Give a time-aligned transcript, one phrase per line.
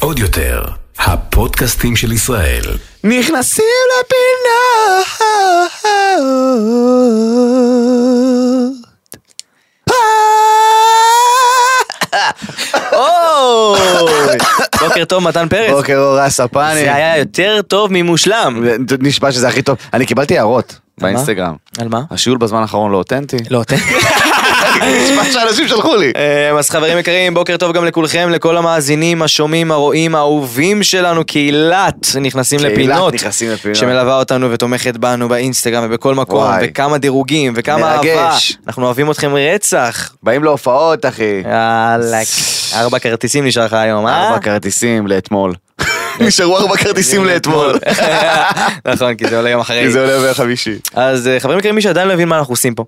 [0.00, 0.64] עוד יותר,
[0.98, 2.64] הפודקאסטים של ישראל.
[3.04, 3.64] נכנסים
[4.00, 4.54] לפינה.
[14.40, 14.88] אוי!
[14.88, 15.70] בוקר טוב מתן פרץ.
[15.70, 16.80] בוקר אור רס הפאני.
[16.80, 18.64] זה היה יותר טוב ממושלם.
[19.00, 19.76] נשבע שזה הכי טוב.
[19.94, 21.54] אני קיבלתי הערות באינסטגרם.
[21.78, 22.02] על מה?
[22.10, 23.36] השיעול בזמן האחרון לא אותנטי.
[23.50, 23.76] לא, תן.
[24.82, 26.12] נשמע שאנשים שלחו לי.
[26.16, 32.08] אה, אז חברים יקרים, בוקר טוב גם לכולכם, לכל המאזינים, השומעים, הרואים, האהובים שלנו, קהילת
[32.20, 33.14] נכנסים לפינות.
[33.14, 33.76] נכנסים לפינות.
[33.76, 36.44] שמלווה אותנו ותומכת בנו באינסטגרם ובכל מקום.
[36.62, 38.36] וכמה דירוגים, וכמה אהבה.
[38.66, 40.12] אנחנו אוהבים אתכם רצח.
[40.22, 41.42] באים להופעות אחי.
[41.44, 42.18] יאללה,
[42.74, 44.28] ארבע כרטיסים נשאר לך היום, אה?
[44.28, 45.54] ארבע כרטיסים לאתמול.
[46.20, 47.78] נשארו ארבע כרטיסים לאתמול.
[48.92, 49.82] נכון, כי זה עולה יום אחרי.
[49.82, 50.78] כי זה עולה ביום חמישי.
[50.94, 52.84] אז אה, חברים יקרים, מי שעדיין לא הבין מה אנחנו עושים פה.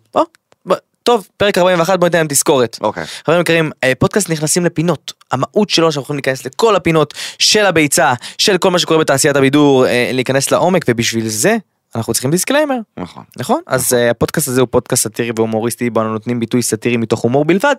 [1.02, 2.78] טוב, פרק 41, בואו ניתן להם תזכורת.
[2.80, 3.04] אוקיי.
[3.26, 5.12] חברים יקרים, אה, פודקאסט נכנסים לפינות.
[5.32, 9.86] המהות שלו שאנחנו יכולים להיכנס לכל הפינות של הביצה, של כל מה שקורה בתעשיית הבידור,
[9.86, 11.56] אה, להיכנס לעומק, ובשביל זה
[11.96, 12.78] אנחנו צריכים disclaimer.
[12.96, 13.24] נכון.
[13.36, 13.60] נכון?
[13.66, 17.44] אז uh, הפודקאסט הזה הוא פודקאסט סאטירי והומוריסטי בו אנו נותנים ביטוי סאטירי מתוך הומור
[17.44, 17.74] בלבד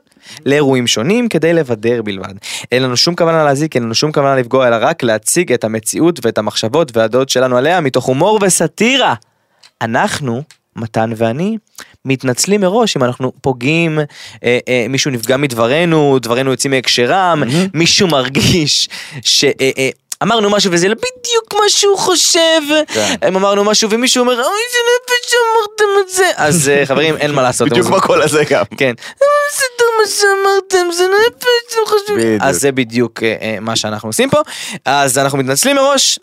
[0.45, 2.33] לאירועים שונים כדי לבדר בלבד.
[2.71, 6.25] אין לנו שום כוונה להזיק, אין לנו שום כוונה לפגוע אלא רק להציג את המציאות
[6.25, 9.13] ואת המחשבות והדעות שלנו עליה מתוך הומור וסאטירה.
[9.81, 10.43] אנחנו,
[10.75, 11.57] מתן ואני,
[12.05, 13.99] מתנצלים מראש אם אנחנו פוגעים,
[14.43, 17.43] אה, אה, מישהו נפגע מדברינו, דברינו יוצאים מהקשרם,
[17.73, 18.89] מישהו מרגיש
[19.21, 19.43] ש...
[19.43, 19.89] אה, אה,
[20.23, 23.15] אמרנו משהו וזה לא בדיוק מה שהוא חושב, כן.
[23.21, 27.17] הם אמרנו משהו ומישהו אומר אוי זה לא יפה שאמרתם את זה, אז אה, חברים
[27.17, 28.63] אין מה לעשות, בדיוק בקול הזה גם.
[28.77, 28.93] כן.
[29.57, 32.41] זה טוב מה שאמרתם, זה לא יפה שאתם חושבים.
[32.41, 34.41] אז זה בדיוק אה, אה, מה שאנחנו עושים פה.
[34.85, 36.19] אז אנחנו מתנצלים מראש.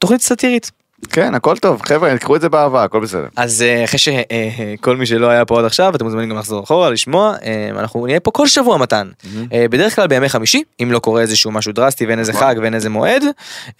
[0.00, 0.70] תוכנית סאטירית.
[1.06, 1.82] כן, הכל טוב.
[1.82, 3.26] חבר'ה, קחו את זה באהבה, הכל בסדר.
[3.36, 6.90] אז אה, אחרי שכל מי שלא היה פה עד עכשיו, אתם מוזמנים גם לחזור אחורה,
[6.90, 7.34] לשמוע.
[7.44, 9.08] אה, אנחנו נהיה פה כל שבוע מתן.
[9.52, 12.74] אה, בדרך כלל בימי חמישי, אם לא קורה איזשהו משהו דרסטי ואין איזה חג ואין
[12.74, 13.22] איזה מועד.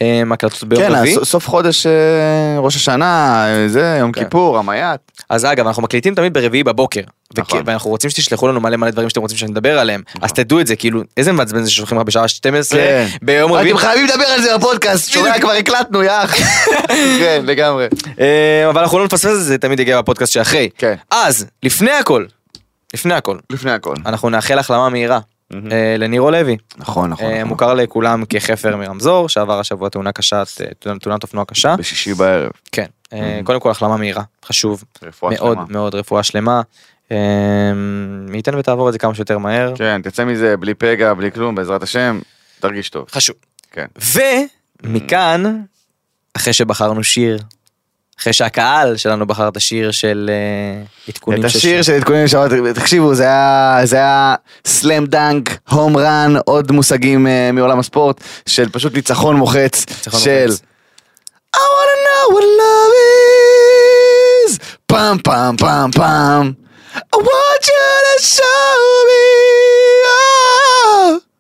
[0.03, 1.17] אה, הקלטות ביום כן, רביעי.
[1.17, 4.25] אז סוף חודש אה, ראש השנה, אה, זה, יום כן.
[4.25, 5.01] כיפור, המייט.
[5.31, 7.01] אז אגב, אנחנו מקליטים תמיד ברביעי בבוקר.
[7.39, 7.63] נכון.
[7.67, 10.03] ואנחנו רוצים שתשלחו לנו מלא מלא דברים שאתם רוצים שנדבר עליהם.
[10.23, 13.07] אז תדעו את זה, כאילו, איזה מעצבן זה ששולחים לך בשעה 12 כן.
[13.23, 13.71] ביום רביעי.
[13.71, 16.37] אתם חייבים לדבר על זה בפודקאסט, שומע, כבר הקלטנו, יא אח.
[17.19, 17.87] כן, לגמרי.
[18.21, 20.69] אה, אבל אנחנו לא נפספס את זה, זה תמיד יגיע בפודקאסט שאחרי.
[20.79, 20.95] כן.
[21.11, 22.25] אז, לפני הכל,
[22.95, 23.95] לפני הכל, לפני הכל.
[24.07, 25.19] אנחנו נאחל החלמה מהירה
[25.53, 26.57] אה, לנירו לוי.
[26.77, 27.27] נכון, נכון.
[27.27, 27.49] אה, נכון.
[27.49, 30.43] מוכר לכולם כחפר מרמזור, שעבר השבוע תאונה קשה,
[31.01, 31.77] תאונת אופנוע קשה.
[31.77, 32.51] בשישי בערב.
[32.73, 32.87] כן.
[33.45, 34.85] קודם כל החלמה מהירה, חשוב.
[35.03, 35.67] רפואה מאוד שלמה.
[35.69, 36.63] מאוד רפואה שלמה.
[38.29, 39.77] מי ייתן ותעבור את זה כמה שיותר מהר.
[39.77, 42.21] כן, תצא מזה בלי פגע, בלי כלום, בעזרת השם,
[42.61, 43.07] תרגיש טוב.
[43.11, 43.37] חשוב.
[43.73, 43.87] כן.
[44.85, 45.61] ומכאן,
[46.37, 47.39] אחרי שבחרנו שיר,
[48.21, 52.51] אחרי שהקהל שלנו בחר את השיר של אה, עדכונים את של השיר של עדכונים שעות,
[52.75, 54.35] תקשיבו, זה היה, זה היה
[54.67, 59.85] סלאם דנק, הום רן, עוד מושגים אה, מעולם הספורט, של פשוט ניצחון מוחץ,
[60.19, 60.51] של.
[61.57, 62.95] I wanna know what love
[64.47, 66.53] is, פעם פעם פעם פעם,
[66.95, 68.77] I want you to show
[69.09, 69.27] me,
[70.17, 71.34] oh,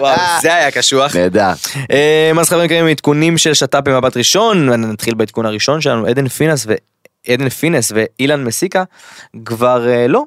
[0.00, 1.16] וואו, זה היה קשוח.
[1.16, 1.52] נהדר.
[1.90, 6.66] אה, אז חברים יקרים, עדכונים של שת"פ במבט ראשון, נתחיל בעדכון הראשון שלנו, עדן פינס
[7.28, 8.84] ועדן פינס ואילן מסיקה
[9.44, 10.24] כבר אה, לא.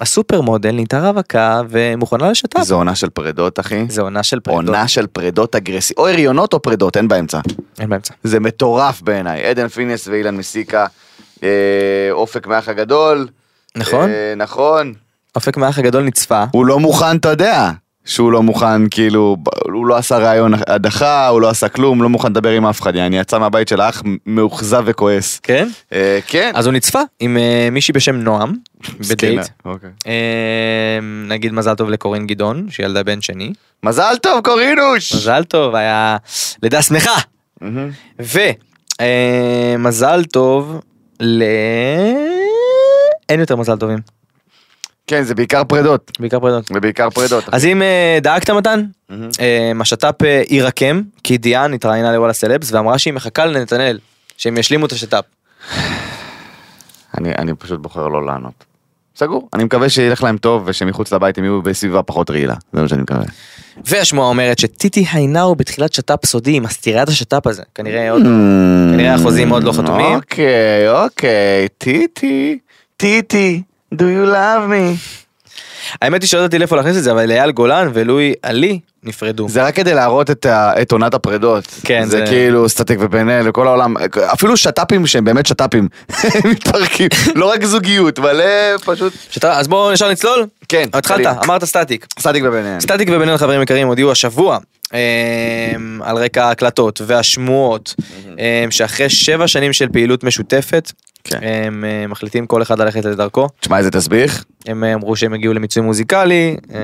[0.00, 2.62] הסופר מודל נהייתה רווקה ומוכנה לשת"פ.
[2.62, 3.84] זו עונה של פרידות, אחי.
[3.88, 4.64] זה עונה של פרדות.
[4.64, 7.40] עונה של פרידות אגרסיביות, או הריונות או פרידות, אין באמצע.
[7.80, 8.14] אין באמצע.
[8.24, 9.44] זה מטורף בעיניי.
[9.44, 10.86] עדן פינס ואילן מסיקה,
[11.42, 11.48] אה,
[12.10, 13.28] אופק מהאח הגדול.
[13.76, 14.10] נכון?
[14.10, 14.94] אה, נכון.
[15.38, 16.44] אופק מהאח הגדול נצפה.
[16.52, 17.70] הוא לא מוכן, אתה יודע,
[18.04, 19.36] שהוא לא מוכן, כאילו,
[19.72, 22.96] הוא לא עשה ראיון הדחה, הוא לא עשה כלום, לא מוכן לדבר עם אף אחד.
[22.96, 25.40] אני יצא מהבית של האח מאוכזב וכועס.
[25.42, 25.68] כן?
[25.92, 26.52] אה, כן.
[26.54, 28.54] אז הוא נצפה עם אה, מישהי בשם נועם,
[29.10, 29.40] בדייט.
[29.64, 29.90] אוקיי.
[30.06, 30.98] אה,
[31.28, 33.52] נגיד מזל טוב לקורין גדעון, שילדה בן שני.
[33.82, 35.14] מזל טוב, קורינוש!
[35.14, 36.16] מזל טוב, היה
[36.62, 37.20] לידה שמחה.
[37.60, 37.90] מהמם.
[39.78, 40.80] ומזל טוב
[41.20, 41.42] ל...
[43.28, 43.98] אין יותר מזל טובים,
[45.08, 46.12] כן, זה בעיקר פרידות.
[46.20, 46.70] בעיקר פרידות.
[46.70, 47.44] ובעיקר פרידות.
[47.52, 48.84] אז אם אה, דאגת מתן.
[49.40, 53.98] אה, השת"פ אה, יירקם, כי דיאן התראיינה לוואלה סלבס ואמרה שהיא מחכה לנתנאל,
[54.36, 55.24] שהם ישלימו את השת"פ.
[57.18, 58.64] אני, אני פשוט בוחר לא לענות.
[59.16, 59.48] סגור.
[59.54, 62.54] אני מקווה שילך להם טוב ושמחוץ לבית הם יהיו בסביבה פחות רעילה.
[62.72, 63.24] זה מה שאני מקווה.
[63.84, 67.62] והשמועה אומרת שטיטי היינאו בתחילת שת"פ סודי, מסתירה את השת"פ הזה.
[67.74, 68.22] כנראה עוד...
[68.92, 70.14] כנראה החוזים עוד לא חתומים.
[70.14, 71.68] אוקיי, אוקיי.
[71.78, 72.58] טיטי,
[72.96, 73.62] טיטי,
[73.94, 74.96] do you love me?
[76.02, 79.48] האמת היא שלא ידעתי לאיפה להכניס את זה, אבל אייל גולן ולואי עלי נפרדו.
[79.48, 81.64] זה רק כדי להראות את, ה- את עונת הפרידות.
[81.84, 83.94] כן, זה, זה- כאילו סטטיק ובן אל וכל העולם,
[84.32, 85.88] אפילו שת"פים שהם באמת שת"פים,
[86.44, 88.44] הם מתפרקים, לא רק זוגיות, מלא
[88.84, 89.12] פשוט...
[89.30, 90.46] שאתה, אז בואו ישר נצלול.
[90.68, 91.26] כן, התחלת.
[91.44, 92.06] אמרת סטטיק.
[92.20, 92.80] סטטיק ובן אל.
[92.80, 94.58] סטטיק ובן אל חברים יקרים הודיעו השבוע
[94.94, 94.98] אמ,
[96.04, 97.94] על רקע ההקלטות והשמועות
[98.38, 100.92] אמ, שאחרי שבע שנים של פעילות משותפת
[101.28, 101.38] כן.
[101.42, 103.48] הם אה, מחליטים כל אחד ללכת לדרכו.
[103.60, 104.44] תשמע איזה תסביך.
[104.66, 106.56] הם אה, אמרו שהם הגיעו למיצוי מוזיקלי.
[106.70, 106.76] אמ,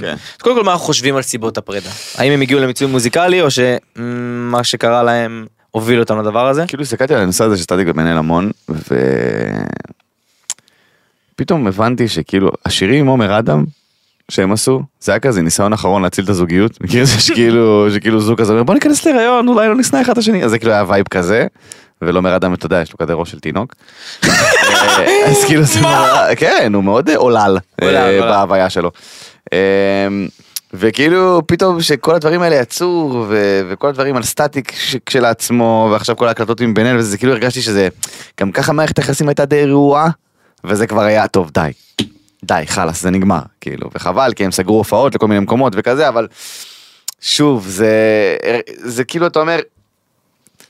[0.00, 0.12] כן.
[0.12, 1.90] אז קודם כל מה אנחנו חושבים על סיבות הפרידה?
[2.18, 6.64] האם הם הגיעו למיצוי מוזיקלי או שמה שקרה להם הוביל אותם לדבר הזה?
[6.68, 8.50] כאילו הסתכלתי על הנושא הזה של סטטיק ובן אל המון,
[11.34, 13.64] ופתאום הבנתי שכאילו השירים עם עומר אדם
[14.28, 18.40] שהם עשו, זה היה כזה ניסיון אחרון להציל את הזוגיות, מכיר זה שכאילו, שכאילו זוג
[18.40, 21.08] כזה בוא ניכנס להיריון, אולי לא נשנא אחד את השני, אז זה כאילו היה vibe
[21.08, 21.46] כזה,
[22.02, 23.74] ולא אומר אדם, אתה יודע, יש לו כזה ראש של תינוק.
[24.24, 24.30] אה,
[25.30, 28.20] אז כאילו זה נורא, כן, הוא מאוד אה, עולל אה, עולל.
[28.20, 28.90] בהוויה שלו.
[29.52, 29.58] אה,
[30.74, 36.28] וכאילו פתאום שכל הדברים האלה יצאו ו- וכל הדברים על סטטיק ש- כשלעצמו ועכשיו כל
[36.28, 37.88] ההקלטות עם בן אל וזה כאילו הרגשתי שזה
[38.40, 40.08] גם ככה מערכת היחסים הייתה די רעועה
[40.64, 41.70] וזה כבר היה טוב די.
[42.44, 46.26] די חלאס זה נגמר כאילו וחבל כי הם סגרו הופעות לכל מיני מקומות וכזה אבל
[47.20, 47.90] שוב זה
[48.66, 49.58] זה כאילו אתה אומר.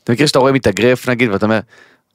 [0.05, 1.61] אתה מכיר שאתה רואה מתאגרף נגיד ואתה אומר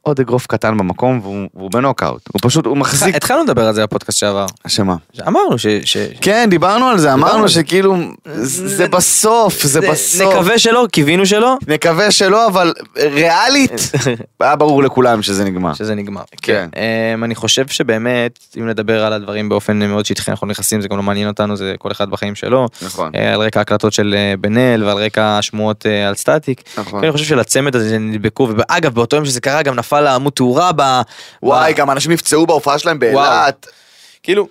[0.08, 3.84] עוד אגרוף קטן במקום והוא, והוא בנוקאוט הוא פשוט הוא מחזיק התחלנו לדבר על זה
[3.84, 4.46] בפודקאסט שעבר.
[4.68, 4.96] שמה.
[5.28, 5.68] אמרנו ש...
[5.84, 7.50] ש- כן דיברנו על זה אמרנו.
[7.50, 7.98] שכאילו
[8.34, 13.72] זה בסוף זה בסוף נקווה שלא, קיווינו שלא, נקווה שלא אבל ריאלית
[14.40, 15.74] היה ברור לכולם שזה נגמר.
[15.74, 16.22] שזה נגמר.
[16.42, 16.70] כן.
[17.16, 20.98] אמ, אני חושב שבאמת, אם נדבר על הדברים באופן מאוד שטחי, אנחנו נכנסים, זה גם
[20.98, 22.68] לא מעניין אותנו, זה כל אחד בחיים שלו.
[22.82, 23.12] נכון.
[23.16, 26.64] אה, על רקע ההקלטות של אה, בן ועל רקע השמועות אה, על סטטיק.
[26.78, 27.00] נכון.
[27.02, 30.72] כן, אני חושב שלצמד הזה נדבקו, ואגב, באותו יום שזה קרה גם נפל עמוד תאורה
[30.76, 30.82] ב...
[31.44, 33.68] וואי גם אנשים נפצעו בהופעה שלהם באילת.
[34.24, 34.48] כאילו,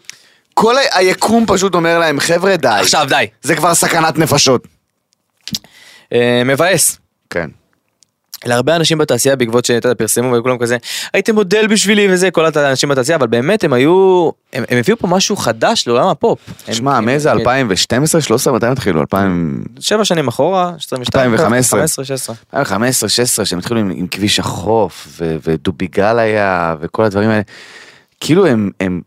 [0.54, 2.68] כל ה- היקום פשוט אומר להם חבר'ה די.
[2.80, 3.26] עכשיו די.
[3.42, 4.66] זה כבר סכנת נפשות.
[6.12, 6.98] אה, מבאס.
[7.30, 7.50] כן.
[8.46, 10.76] להרבה אנשים בתעשייה בעקבות שאתה יודע, פרסמו וכולם כזה
[11.14, 15.06] הייתם מודל בשבילי וזה כל האנשים בתעשייה אבל באמת הם היו הם, הם הביאו פה
[15.06, 16.38] משהו חדש לעולם הפופ.
[16.72, 21.80] שמע מאיזה הם- 2012 13 מתי הם התחילו 2000 שבע שנים אחורה 22 2015.
[21.80, 27.30] 15 16 2015 16 שהם התחילו עם, עם כביש החוף ו- ודוביגל היה וכל הדברים
[27.30, 27.42] האלה.
[28.20, 29.00] כאילו הם הם.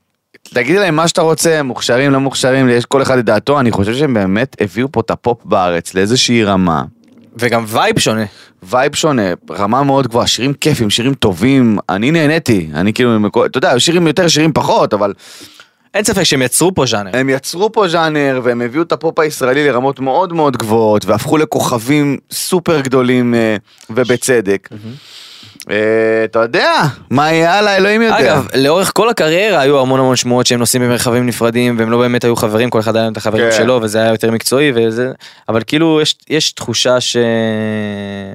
[0.54, 3.94] תגיד להם מה שאתה רוצה, מוכשרים, לא מוכשרים, יש כל אחד את דעתו, אני חושב
[3.96, 6.84] שהם באמת הביאו פה את הפופ בארץ לאיזושהי רמה.
[7.40, 8.26] וגם vibe שונה.
[8.64, 13.80] vibe שונה, רמה מאוד גבוהה, שירים כיפים, שירים טובים, אני נהניתי, אני כאילו, אתה יודע,
[13.80, 15.14] שירים יותר, שירים פחות, אבל
[15.94, 17.12] אין ספק שהם יצרו פה ז'אנר.
[17.14, 22.18] הם יצרו פה ז'אנר והם הביאו את הפופ הישראלי לרמות מאוד מאוד גבוהות והפכו לכוכבים
[22.32, 23.56] סופר גדולים אה,
[23.90, 24.70] ובצדק.
[24.72, 24.78] אה,
[26.26, 26.72] אתה יודע,
[27.10, 28.20] מה יהיה הלאה, אלוהים יודע.
[28.20, 32.24] אגב, לאורך כל הקריירה היו המון המון שמועות שהם נוסעים ברכבים נפרדים והם לא באמת
[32.24, 33.58] היו חברים, כל אחד היה להם את החברים כן.
[33.58, 35.12] שלו וזה היה יותר מקצועי וזה,
[35.50, 37.18] אבל כאילו יש, יש תחושה ש...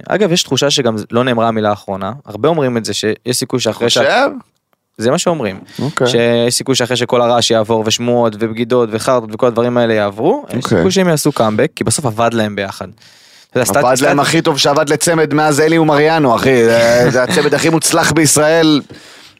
[0.08, 3.90] אגב, יש תחושה שגם לא נאמרה המילה האחרונה, הרבה אומרים את זה שיש סיכוי שאחרי
[3.90, 3.98] ש...
[3.98, 4.28] חושב?
[4.98, 5.60] זה מה שאומרים.
[5.82, 6.06] אוקיי.
[6.06, 10.78] שיש סיכוי שאחרי שכל הרעש יעבור ושמועות ובגידות וחרטות וכל הדברים האלה יעברו, יש אוקיי.
[10.78, 12.88] סיכוי שהם יעשו קאמבק כי בסוף עבד להם ביחד.
[13.54, 16.64] עבד להם הכי טוב שעבד לצמד מאז אלי ומריאנו, אחי,
[17.10, 18.80] זה- הצמד הכי מוצלח בישראל.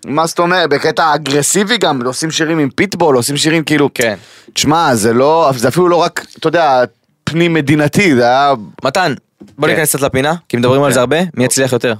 [0.07, 4.15] מה זאת אומרת, בקטע אגרסיבי גם, עושים שירים עם פיטבול, עושים שירים כאילו, כן.
[4.53, 6.83] תשמע, זה לא, זה אפילו לא רק, אתה יודע,
[7.25, 8.53] פנים מדינתי, זה היה
[8.85, 9.15] מתן,
[9.59, 9.75] בוא כן.
[9.75, 11.95] ניכנס קצת לפינה, כי מדברים על זה הרבה, מי יצליח יותר?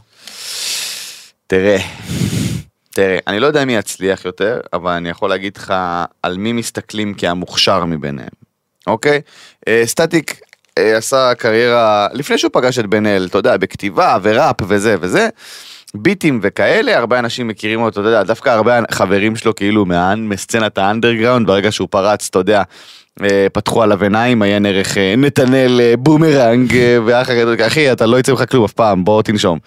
[1.47, 1.77] תראה,
[2.91, 5.75] תראה, אני לא יודע מי יצליח יותר, אבל אני יכול להגיד לך
[6.23, 8.29] על מי מסתכלים כהמוכשר מביניהם,
[8.87, 9.21] אוקיי?
[9.69, 10.41] אה, סטטיק
[10.79, 15.29] עשה קריירה, לפני שהוא פגש את בן אל, אתה יודע, בכתיבה וראפ וזה וזה,
[15.95, 20.79] ביטים וכאלה, הרבה אנשים מכירים אותו, אתה יודע, דווקא הרבה חברים שלו כאילו מה- מסצנת
[20.79, 22.63] האנדרגראונד, ברגע שהוא פרץ, אתה יודע,
[23.23, 28.07] אה, פתחו עליו עיניים, עיין ערך אה, נתנאל אה, בומרנג, אה, ואח הגדול, אחי, אתה
[28.07, 29.59] לא יצא ממך כלום אף פעם, בוא תנשום.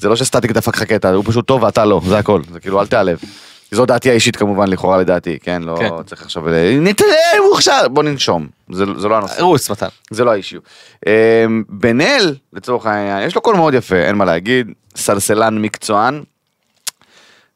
[0.00, 2.80] זה לא שסטטיק דפק לך קטע, הוא פשוט טוב ואתה לא, זה הכל, זה כאילו,
[2.80, 3.18] אל תיעלב.
[3.72, 5.62] זו דעתי האישית כמובן, לכאורה לדעתי, כן?
[5.62, 5.88] לא כן.
[6.06, 6.42] צריך עכשיו,
[6.80, 9.42] נתנאל מוכשר, בוא ננשום, זה זה לא הנושא.
[9.42, 9.86] רוץ מתן.
[10.10, 10.60] זה לא ה issue.
[11.06, 16.22] אמ, בן אל, לצורך העניין, יש לו קול מאוד יפה, אין מה להגיד, סלסלן מקצוען.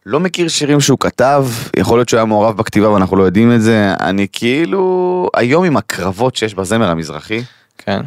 [0.06, 3.62] לא מכיר שירים שהוא כתב, יכול להיות שהוא היה מעורב בכתיבה ואנחנו לא יודעים את
[3.62, 3.94] זה.
[4.00, 7.42] אני כאילו, היום עם הקרבות שיש בזמר המזרחי,
[7.78, 8.00] כן.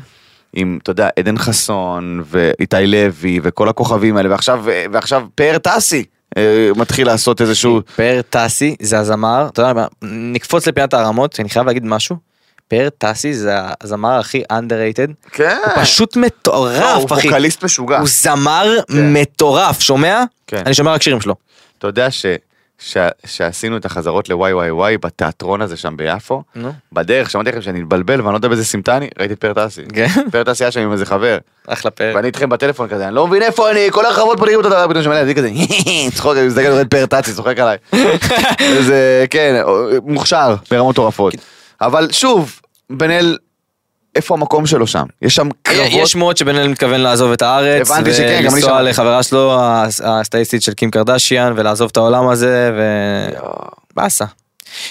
[0.54, 6.17] עם, אתה יודע, עדן חסון ואיתי לוי וכל הכוכבים האלה, ועכשיו, ועכשיו פאר טסי אה,
[6.76, 7.82] מתחיל לעשות איזשהו...
[7.96, 12.16] פאר טסי זה הזמר, אתה יודע מה, נקפוץ לפינת הערמות, אני חייב להגיד משהו.
[12.68, 15.58] פאר טסי זה הזמר הכי underrated, כן.
[15.66, 17.28] הוא פשוט לא, מטורף הוא אחי.
[17.28, 17.98] ווקליסט משוגע.
[17.98, 19.14] הוא זמר כן.
[19.14, 20.24] מטורף, שומע?
[20.48, 20.64] כן.
[20.66, 21.36] אני שומע רק שירים שלו.
[21.78, 22.26] אתה יודע ש...
[22.80, 26.44] ש- שעשינו את החזרות לוואי וואי וואי בתיאטרון הזה שם ביפו.
[26.56, 26.72] נו.
[26.94, 29.82] בדרך שמעתי לכם שאני מתבלבל ואני לא יודע באיזה סימטני, ראיתי את פרטסי.
[29.94, 30.08] כן.
[30.32, 31.38] פרטסי היה שם עם איזה חבר.
[31.68, 32.16] אחלה פרק.
[32.16, 34.88] ואני איתכם בטלפון כזה, אני לא מבין איפה אני, כל הרחבות פה נראים אותו דבר,
[34.90, 35.50] פתאום שומע לידי כזה,
[36.16, 37.78] צחוק, אני מסתכל ורואה פרטסי, צוחק עליי.
[38.88, 39.62] זה, כן,
[40.04, 41.34] מוכשר, ברמות מטורפות.
[41.82, 43.38] אבל שוב, בן אל,
[44.18, 45.06] איפה המקום שלו שם?
[45.22, 45.90] יש שם קרבות.
[46.04, 48.84] יש שמועות שבן אל מתכוון לעזוב את הארץ, הבנתי שכן, גם אני ולנסוע שמעתי.
[48.90, 52.72] לחברה שלו, הס- הסטייסטית של קים קרדשיאן, ולעזוב את העולם הזה,
[53.94, 54.26] ובאסה.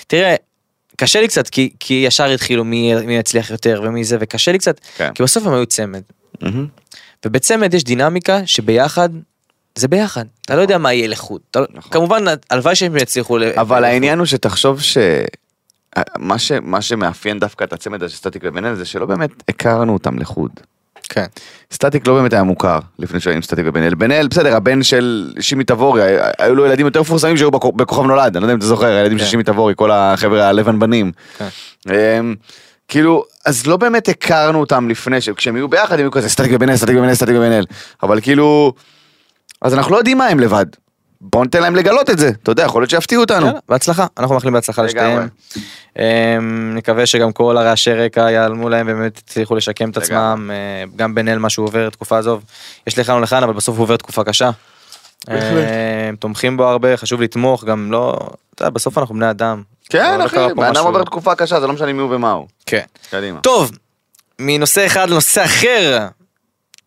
[0.06, 0.34] תראה,
[0.96, 4.58] קשה לי קצת, כי, כי ישר התחילו מי, מי יצליח יותר ומי זה, וקשה לי
[4.58, 5.10] קצת, כן.
[5.14, 6.02] כי בסוף הם היו צמד.
[7.26, 9.08] ובצמד יש דינמיקה שביחד,
[9.74, 10.24] זה ביחד.
[10.46, 11.40] אתה לא יודע מה יהיה לחוד.
[11.56, 11.92] לא- נכון.
[11.92, 13.38] כמובן, הלוואי שהם יצליחו.
[13.56, 13.84] אבל.
[13.84, 14.98] העניין הוא שתחשוב ש...
[16.18, 16.52] מה, ש...
[16.62, 20.18] מה שמאפיין דווקא את הצמד הזה של סטטיק ובן אל זה שלא באמת הכרנו אותם
[20.18, 20.50] לחוד.
[21.08, 21.24] כן.
[21.72, 23.94] סטטיק לא באמת היה מוכר לפני שהיו עם סטטיק ובן אל.
[23.94, 26.02] בן אל, בסדר, הבן של שימי תבורי,
[26.38, 28.86] היו לו ילדים יותר מפורסמים שהיו בכ- בכוכב נולד, אני לא יודע אם אתה זוכר,
[28.86, 29.30] הילדים של כן.
[29.30, 31.12] שימי תבורי, כל החבר'ה הלבן בנים.
[31.38, 31.48] כן.
[31.90, 32.34] אמ,
[32.88, 36.68] כאילו, אז לא באמת הכרנו אותם לפני, שכשהם יהיו ביחד הם יהיו כזה סטטיק ובן
[36.70, 37.64] אל, סטטיק ובן אל, סטטיק ובן אל.
[38.02, 38.72] אבל כאילו,
[39.62, 40.66] אז אנחנו לא יודעים מה הם לבד.
[41.32, 43.46] בוא ניתן להם לגלות את זה, אתה יודע, יכול להיות שיפתיעו אותנו.
[43.46, 44.82] יאללה, בהצלחה, אנחנו מאחלים בהצלחה.
[44.82, 45.28] לשתיהם.
[45.98, 49.96] אמ, נקווה שגם כל הרעשי רקע ייעלמו להם ובאמת יצליחו לשקם את.
[49.96, 50.50] עצמם.
[50.52, 52.40] אה, גם בן אל מה שהוא עובר תקופה הזו,
[52.86, 54.50] יש לכאן ולכאן אבל בסוף הוא עובר תקופה קשה.
[55.26, 55.42] בהחלט.
[55.42, 58.18] אה, תומכים בו הרבה, חשוב לתמוך, גם לא,
[58.54, 59.62] אתה יודע, בסוף אנחנו בני אדם.
[59.88, 60.84] כן, לא אחי, בן אדם.
[60.84, 62.46] עובר תקופה קשה, זה לא משנה מי הוא ומה הוא.
[62.66, 62.84] כן.
[63.10, 63.40] קדימה.
[63.40, 63.70] טוב,
[64.38, 66.06] מנושא אחד לנושא אחר,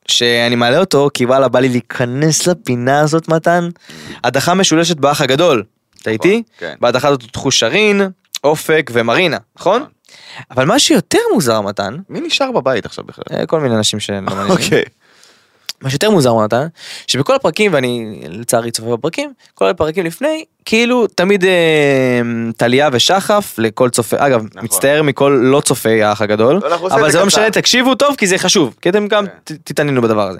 [0.09, 3.69] שאני מעלה אותו כי וואלה בא לי להיכנס לפינה הזאת מתן,
[4.23, 5.63] הדחה משולשת באח הגדול.
[6.01, 6.43] אתה איתי?
[6.57, 6.73] כן.
[6.81, 8.01] בהדחה הזאת הודחו שרין,
[8.43, 9.81] אופק ומרינה, נכון?
[9.81, 9.93] נכון.
[10.51, 13.23] אבל מה שיותר מוזר מתן, מי נשאר בבית עכשיו בכלל?
[13.31, 14.83] אה, כל מיני אנשים שלא מעניינים, אוקיי.
[15.83, 16.67] מה שיותר מוזר מתן,
[17.07, 22.21] שבכל הפרקים, ואני לצערי צופה בפרקים, כל הפרקים לפני, כאילו תמיד אה,
[22.57, 24.63] טליה ושחף לכל צופה, אגב, נכון.
[24.63, 27.25] מצטער מכל לא צופי האח הגדול, לא, אבל זה לא.
[27.25, 29.31] משנה, תקשיבו טוב כי זה חשוב, כי אתם גם כן.
[29.43, 30.39] ת- תתעניינו בדבר הזה.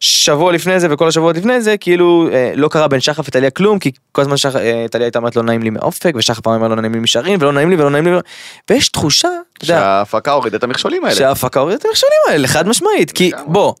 [0.00, 3.78] שבוע לפני זה וכל השבועות לפני זה, כאילו אה, לא קרה בין שחף וטליה כלום,
[3.78, 6.68] כי כל הזמן שח- אה, טליה הייתה אומרת לא נעים לי מאופק, ושחף פעם אמר
[6.68, 8.20] לא נעים לי משרין, ולא נעים לי ולא נעים לי, ולא-
[8.70, 9.28] ויש תחושה,
[9.62, 11.16] שההפקה הורידה את המכשולים האלה.
[11.16, 13.30] שההפקה הורידה את המכשולים האלה, חד משמעית, כי.
[13.46, 13.74] בוא,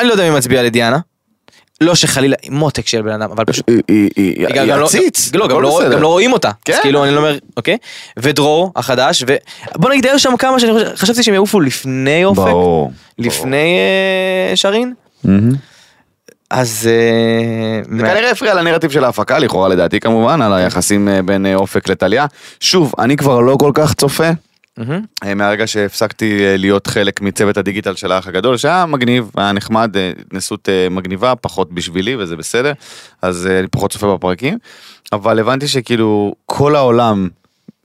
[0.00, 0.98] אני לא יודע מי מצביע לדיאנה,
[1.80, 4.46] לא שחלילה, מותק של בן אדם, אבל פשוט, היא-
[4.80, 5.30] לא- עציץ.
[5.34, 5.80] לא, גם לא-.
[5.92, 6.78] גם לא רואים אותה, אז כן.
[6.82, 7.76] כאילו אני לא אומר, אוקיי,
[8.16, 9.24] ודרור החדש,
[9.74, 12.40] ובוא נגיד היו שם כמה שאני חושב- חשבתי שהם יעופו לפני אופק.
[13.18, 13.76] לפני
[14.50, 14.94] אה, שרין.
[16.50, 21.46] אז אה, זה כנראה הפריע לנרטיב של ההפקה, לכאורה לדעתי כמובן, על היחסים אה, בין
[21.54, 22.26] אופק לטליה.
[22.60, 24.30] שוב, אני כבר לא כל כך צופה.
[25.24, 29.96] אה, מהרגע שהפסקתי אה, להיות חלק מצוות הדיגיטל של האח הגדול, שהיה מגניב, היה נחמד,
[29.96, 32.72] אה, התנסות מגניבה, פחות בשבילי וזה בסדר,
[33.22, 34.58] אז אני פחות צופה בפרקים,
[35.12, 37.28] אבל הבנתי שכאילו כל העולם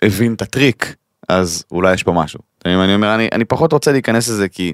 [0.02, 0.96] הבין את הטריק,
[1.30, 2.40] אז אולי יש פה משהו.
[2.66, 4.74] אני אומר, אני, אני פחות רוצה להיכנס לזה כי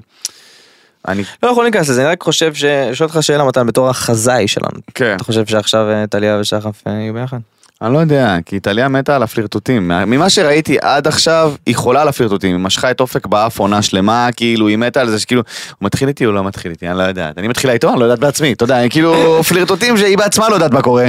[1.08, 2.64] אני, לא יכול להיכנס לזה, אני רק חושב ש...
[2.92, 7.38] שואל אותך שאלה מתן בתור החזאי שלנו, כן, אתה חושב שעכשיו טליה ושחף יהיו ביחד?
[7.82, 9.88] אני לא יודע, כי טליה מתה על הפלירטוטים.
[9.88, 12.56] מה- ממה שראיתי עד עכשיו, היא חולה על הפלירטוטים.
[12.56, 16.08] היא משכה את אופק באף עונה שלמה, כאילו, היא מתה על זה שכאילו, הוא מתחיל
[16.08, 17.38] איתי או לא מתחיל איתי, אני לא יודעת.
[17.38, 19.14] אני מתחילה איתו, אני לא יודעת בעצמי, אתה יודע, כאילו,
[19.48, 21.08] פלירטוטים שהיא בעצמה לא יודעת מה קורה.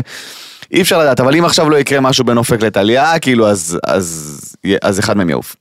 [0.71, 4.39] אי אפשר לדעת, אבל אם עכשיו לא יקרה משהו בין אופק לטליה, כאילו, אז, אז,
[4.81, 5.55] אז אחד מהם יעוף.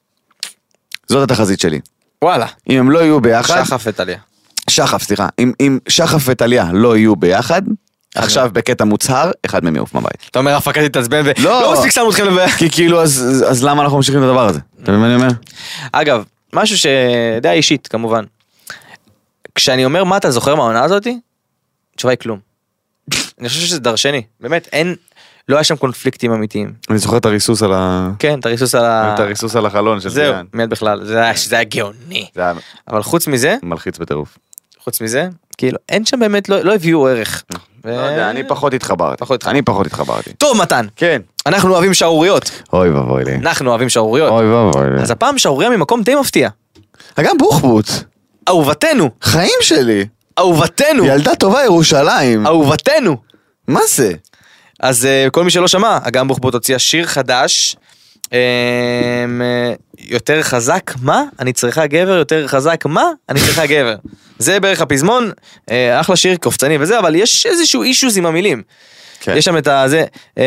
[1.06, 1.80] זאת התחזית שלי.
[2.24, 4.18] וואלה, אם הם לא יהיו ביחד, שחף וטליה.
[4.70, 7.62] שחף, סליחה, אם, אם שחף וטליה לא יהיו ביחד,
[8.18, 10.26] עכשיו בקטע מוצהר, אחד מהם יעוף מהבית.
[10.30, 11.30] אתה אומר ההפקה תתעצבן ו...
[11.42, 11.62] לא.
[11.62, 12.48] לא מספיק שמו אתכם לבעיה.
[12.56, 14.60] כי כאילו אז, למה אנחנו ממשיכים את הדבר הזה?
[14.82, 15.28] אתה מבין מה אני אומר?
[15.92, 18.24] אגב, משהו שדעה אישית כמובן.
[19.54, 21.18] כשאני אומר מה אתה זוכר מהעונה הזאתי,
[21.94, 22.38] התשובה היא כלום.
[23.40, 24.94] אני חושב שזה דרשני, באמת, אין,
[25.48, 26.72] לא היה שם קונפליקטים אמיתיים.
[26.90, 28.10] אני זוכר את הריסוס על ה...
[28.18, 29.14] כן, את הריסוס על ה...
[29.14, 30.34] את הריסוס על החלון של זהו.
[30.54, 31.18] מיד בכלל, זה
[31.56, 32.28] היה- גאוני.
[32.88, 34.38] אבל חוץ מזה, מלחיץ בטירוף.
[34.78, 37.42] חוץ מזה, כאילו, אין שם באמת, לא לא הביאו ערך.
[37.84, 39.16] ו- לא יודע, אני פחות התחברתי.
[39.18, 39.46] פחות.
[39.46, 40.32] אני פחות התחברתי.
[40.32, 41.22] טוב מתן, כן.
[41.46, 42.62] אנחנו אוהבים שערוריות.
[42.72, 43.34] אוי ואבוי לי.
[43.34, 44.30] אנחנו אוהבים שערוריות.
[44.30, 45.02] אוי ואבוי לי.
[45.02, 46.48] אז הפעם שערוריה ממקום די מפתיע.
[47.20, 47.86] גם בוחבוט.
[48.48, 50.06] אהובתנו, חיים שלי.
[50.38, 52.46] אהובתנו, ילדה טובה ירושלים.
[52.46, 53.16] אהובתנו.
[53.68, 54.12] מה זה?
[54.80, 57.76] אז אה, כל מי שלא שמע, אגם בוחבוט הוציאה שיר חדש.
[58.32, 61.24] אה, יותר חזק מה?
[61.40, 63.04] אני צריכה גבר, יותר חזק מה?
[63.28, 63.94] אני צריכה גבר.
[64.38, 65.30] זה בערך הפזמון,
[65.70, 68.62] אה, אחלה שיר קופצני וזה, אבל יש איזשהו אישוז עם המילים.
[69.20, 69.34] כן.
[69.36, 70.04] יש שם את הזה,
[70.38, 70.44] אה,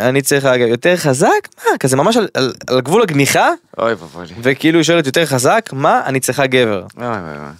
[0.00, 1.48] אני צריכה גבר, יותר חזק?
[1.66, 1.78] מה?
[1.80, 3.48] כזה ממש על, על, על גבול הגניחה,
[3.78, 4.34] אוי ואבוי לי.
[4.42, 6.02] וכאילו היא שואלת יותר חזק, מה?
[6.06, 6.84] אני צריכה גבר.
[6.96, 7.52] אוי, אוי.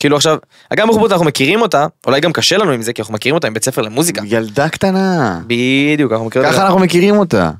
[0.00, 0.38] כאילו עכשיו,
[0.70, 3.50] אגם בוחבוט אנחנו מכירים אותה, אולי גם קשה לנו עם זה, כי אנחנו מכירים אותה
[3.50, 4.22] מבית ספר למוזיקה.
[4.24, 5.40] ילדה קטנה.
[5.46, 6.66] בדיוק, אנחנו מכירים ככה אותה.
[6.66, 7.50] אנחנו מכירים אותה.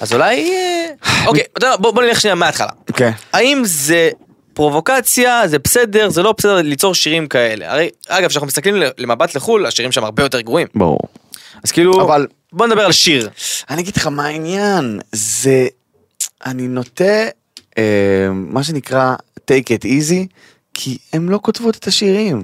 [0.00, 0.50] אז אולי...
[0.50, 0.86] אה,
[1.26, 1.42] אוקיי,
[1.78, 2.70] בוא נלך שנייה מההתחלה.
[2.94, 3.10] כן.
[3.32, 4.10] האם זה
[4.54, 7.72] פרובוקציה, זה בסדר, זה לא בסדר ליצור שירים כאלה?
[7.72, 10.66] הרי, אגב, כשאנחנו מסתכלים למבט לחו"ל, השירים שם הרבה יותר גרועים.
[10.74, 10.98] ברור.
[11.64, 13.28] אז כאילו, אבל- בוא נדבר על שיר.
[13.70, 15.66] אני אגיד לך מה העניין, זה...
[16.46, 17.24] אני נוטה,
[17.78, 17.82] אה,
[18.32, 19.14] מה שנקרא,
[19.50, 20.26] take it easy,
[20.74, 22.42] כי הן לא כותבות את השירים,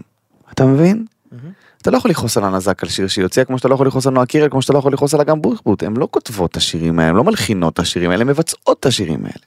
[0.52, 1.06] אתה מבין?
[1.82, 4.06] אתה לא יכול לכעוס על הנזק על שיר שהיא הוציאה כמו שאתה לא יכול לכעוס
[4.06, 6.56] על נועה קירל כמו שאתה לא יכול לכעוס על אגם בוחבוט הן לא כותבות את
[6.56, 9.44] השירים האלה הן לא מלחינות את השירים האלה הן מבצעות את השירים האלה.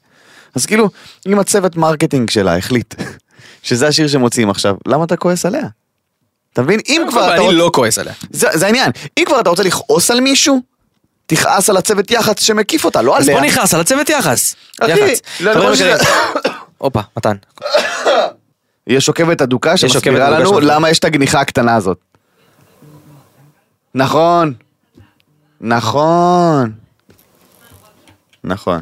[0.55, 0.89] אז כאילו
[1.27, 2.95] אם הצוות marketing שלה החליט
[3.63, 5.67] שזה השיר שמוציאים עכשיו למה אתה כועס עליה?
[6.53, 8.13] אתה מבין אם כבר אתה אני לא כועס עליה.
[8.29, 10.61] זה, העניין אם כבר אתה רוצה לכעוס על מישהו
[11.25, 13.39] תכעס על הצוות יח"צ שמקיף אותה לא אז עליה.
[13.41, 14.55] בוא נכעס על הצוות יח"ס.
[14.81, 15.21] אחי, יח"צ.
[15.39, 15.75] לא, לא.
[15.75, 15.93] שזה-
[16.77, 17.35] הופה, מתן.
[18.87, 20.59] יש עוקבת אדוקה שמסבירה לנו.
[20.59, 21.97] למה יש את הגניחה הקטנה הזאת.
[23.95, 24.53] נכון.
[25.61, 26.71] נכון.
[28.43, 28.81] נכון.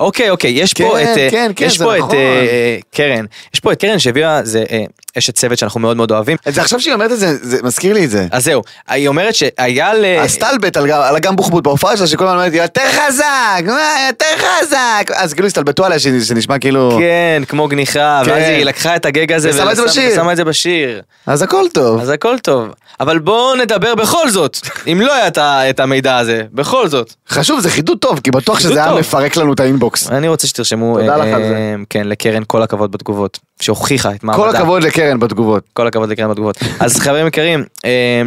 [0.00, 2.16] אוקיי, אוקיי, יש כן, פה את, אה, כן, כן, יש פה את נכון.
[2.16, 3.24] אה, קרן,
[3.54, 4.84] יש פה את קרן שהביאה, זה אה,
[5.18, 6.36] אשת צוות שאנחנו מאוד מאוד אוהבים.
[6.48, 8.26] זה עכשיו שהיא אומרת את זה, זה מזכיר לי את זה.
[8.30, 10.04] אז זהו, היא אומרת שהיה ל...
[10.04, 13.62] הסטלבט על על אגם בוחבוט בהופעה שלה שכל הזמן אומרת יותר חזק,
[14.08, 15.10] יותר חזק.
[15.14, 16.98] אז כאילו הסתלבטו עליה שנשמע כאילו...
[17.00, 18.30] כן, כמו גניחה, כן.
[18.30, 20.12] ואז היא לקחה את הגג הזה ושמה את זה בשיר.
[20.12, 21.02] ושמה את זה בשיר.
[21.26, 22.00] אז הכל טוב.
[22.00, 22.68] אז הכל טוב.
[23.00, 24.58] אבל בואו נדבר בכל זאת,
[24.92, 25.28] אם לא היה
[25.70, 27.14] את המידע הזה, בכל זאת.
[27.28, 28.94] חשוב, זה חידוד טוב, כי בטוח שזה היה.
[28.94, 30.10] מפרק לנו את האינבוקס.
[30.10, 31.04] אני רוצה שתרשמו, אה,
[31.48, 31.74] זה.
[31.90, 34.42] כן, לקרן כל הכבוד בתגובות, שהוכיחה את מעמדה.
[34.42, 35.64] כל הכבוד לקרן בתגובות.
[35.72, 36.56] כל הכבוד לקרן בתגובות.
[36.80, 38.22] אז חברים יקרים, אה,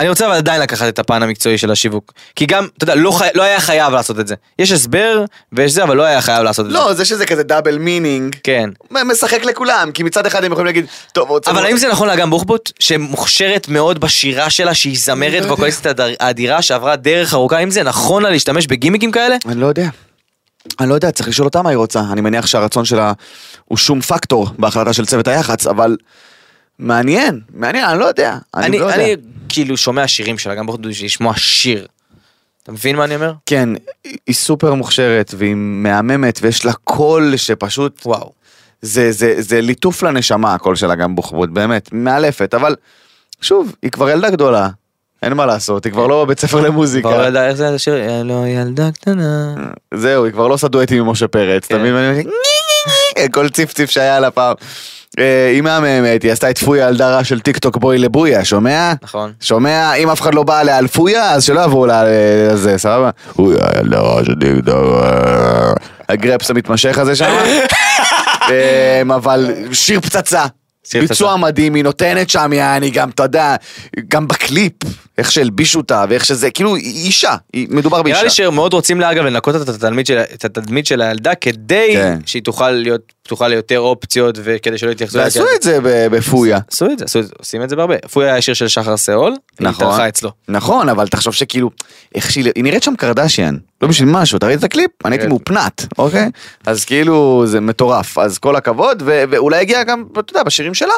[0.00, 2.12] אני רוצה אבל עדיין לקחת את הפן המקצועי של השיווק.
[2.36, 3.28] כי גם, אתה יודע, לא, חי...
[3.34, 4.34] לא היה חייב לעשות את זה.
[4.58, 6.76] יש הסבר ויש זה, אבל לא היה חייב לעשות את זה.
[6.76, 8.36] לא, זה שזה כזה double meaning.
[8.42, 8.70] כן.
[8.90, 11.50] משחק לכולם, כי מצד אחד הם יכולים להגיד, טוב, רוצה...
[11.50, 15.50] אבל האם זה נכון לאגם בוחבוט, שמוכשרת מאוד בשירה שלה, שהיא זמרת לא יודע.
[15.50, 19.36] ווקוליסטית אדר- אדירה שעברה דרך ארוכה, האם זה נכון לה להשתמש בגימיקים כאלה?
[19.48, 19.88] אני לא יודע.
[20.80, 22.00] אני לא יודע, צריך לשאול אותה מה היא רוצה.
[22.12, 23.12] אני מניח שהרצון שלה
[23.64, 25.96] הוא שום פקטור בהחלטה של צוות היח"צ, אבל
[26.78, 28.38] מעניין, מעניין, אני לא יודע.
[28.54, 28.96] אני, אני, לא יודע.
[28.96, 29.16] אני
[29.48, 31.86] כאילו שומע שירים של אגם בוחבוט בשביל לשמוע שיר.
[32.62, 33.32] אתה מבין מה אני אומר?
[33.46, 33.68] כן,
[34.04, 38.32] היא סופר מוכשרת והיא מהממת ויש לה קול שפשוט, וואו.
[38.82, 42.76] זה, זה, זה ליטוף לנשמה הקול שלה גם בוחבוט, באמת, מאלפת, אבל
[43.40, 44.68] שוב, היא כבר ילדה גדולה,
[45.22, 47.08] אין מה לעשות, היא כבר לא בבית ספר למוזיקה.
[47.08, 49.54] כבר לא יודע איך זה השיר, "יא לא ילדה קטנה.
[49.94, 51.82] זהו, היא כבר לא עושה דואטים עם משה פרץ, אתה כן.
[51.82, 52.30] מבין?
[53.32, 54.54] כל ציף ציף שהיה לה פעם.
[55.18, 58.92] אה, היא מהממת, היא עשתה את פויה על דרה של טיק טוק בוי לבויה, שומע?
[59.02, 59.32] נכון.
[59.40, 59.94] שומע?
[59.94, 62.08] אם אף אחד לא בא אליה על פויה, אז שלא יבואו לה על
[62.56, 63.10] זה, סבבה?
[63.34, 65.72] פויה על דרה של טיק טוק, אה,
[66.08, 67.36] הגרפס המתמשך הזה שם.
[68.50, 70.44] אה, אבל שיר פצצה.
[70.94, 71.36] ביצוע.
[71.36, 73.56] מדהים, היא נותנת שם, יעני, גם, אתה יודע,
[74.08, 74.72] גם בקליפ,
[75.18, 78.16] איך שהלבישו אותה, ואיך שזה, כאילו, היא אישה, היא- מדובר באישה.
[78.16, 81.90] נראה לי שמאוד רוצים לה אגב לנקות את התדמית של, את התדמית של הילדה כדי
[81.92, 82.18] כן.
[82.26, 85.78] שהיא תוכל להיות פתוחה ליותר אופציות וכדי שלא יתייחסו ועשו את זה
[86.10, 86.58] בפויה.
[86.72, 87.04] עשו את זה,
[87.38, 87.94] עושים את זה בהרבה.
[88.12, 89.86] פויה היה שיר של שחר סאול, היא נכון.
[89.86, 90.30] התארחה אצלו.
[90.48, 91.70] נכון, אבל תחשוב שכאילו,
[92.14, 94.90] איך שהיא, היא נראית שם קרדשיאן, לא בשביל משהו, אתה ראית את הקליפ?
[95.06, 95.28] אני הייתי ראיתי.
[95.28, 96.30] מאופנת, אוקיי?
[96.66, 100.94] אז כאילו, זה מטורף, אז כל הכבוד, ואולי הגיע גם, אתה יודע, בשירים שלה.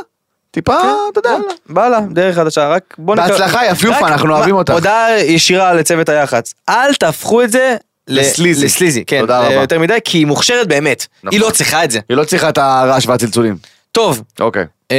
[0.51, 0.77] טיפה,
[1.12, 1.37] אתה יודע.
[1.68, 4.73] בא לה, דרך חדשה, רק בוא נקרא- בהצלחה, יפיופה, אנחנו אוהבים אותך.
[4.73, 7.77] הודעה ישירה לצוות היח"צ, אל תהפכו את זה
[8.08, 8.64] לסליזי.
[8.66, 9.52] לסליזי, כן, תודה רבה.
[9.54, 11.38] יותר מדי, כי היא מוכשרת באמת, נכון.
[11.38, 12.00] היא לא צריכה את זה.
[12.08, 13.56] היא לא צריכה את הרעש והצלצולים.
[13.92, 14.64] טוב, אוקיי.
[14.90, 14.96] אמ,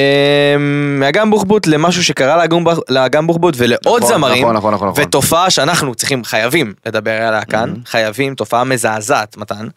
[0.99, 5.03] מאגם בוחבוט למשהו שקרה לאגם בוח- לאגם בוחבוט ולעוד נכון, זמרים, נכון, נכון, נכון, נכון.
[5.03, 9.67] ותופעה שאנחנו צריכים, חייבים לדבר עליה כאן, חייבים, תופעה מזעזעת, מתן.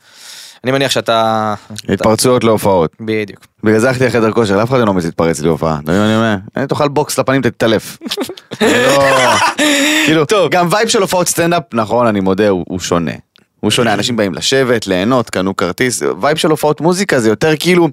[0.66, 1.54] אני מניח שאתה...
[1.84, 2.92] אתה- התפרצויות להופעות.
[3.00, 3.46] בדיוק.
[3.64, 5.78] בגלל זה הלכתי לחדר כושר, לאף אחד לא מעז להתפרץ לי הופעה.
[5.84, 6.36] אתה מבין מה אני אומר?
[6.56, 7.98] אני תאכל בוקס לפנים, תתעלף.
[8.62, 9.02] לא...
[10.06, 13.12] כאילו, גם vibe של הופעות סטנדאפ, נכון, אני מודה, הוא שונה.
[13.66, 17.88] הוא שונה, אנשים באים לשבת, ליהנות, קנו כרטיס, vibe של הופעות מוזיקה זה יותר כאילו,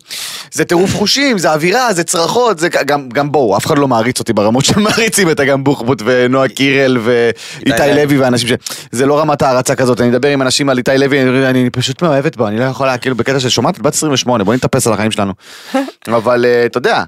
[0.51, 4.19] זה טירוף חושים, זה אווירה, זה צרחות, זה גם, גם בואו, אף אחד לא מעריץ
[4.19, 7.39] אותי ברמות שמעריצים את אגם בוחבוט ונועה קירל ואיתי
[7.83, 8.53] איתי לוי ואנשים ש...
[8.91, 12.01] זה לא רמת הערצה כזאת, אני מדבר עם אנשים על איתי לוי, אני, אני פשוט
[12.01, 15.12] מאוהבת בו, אני לא יכולה, כאילו בקטע של שומעת בת 28, בוא נתאפס על החיים
[15.12, 15.33] שלנו.
[16.07, 17.03] אבל אה, אתה יודע.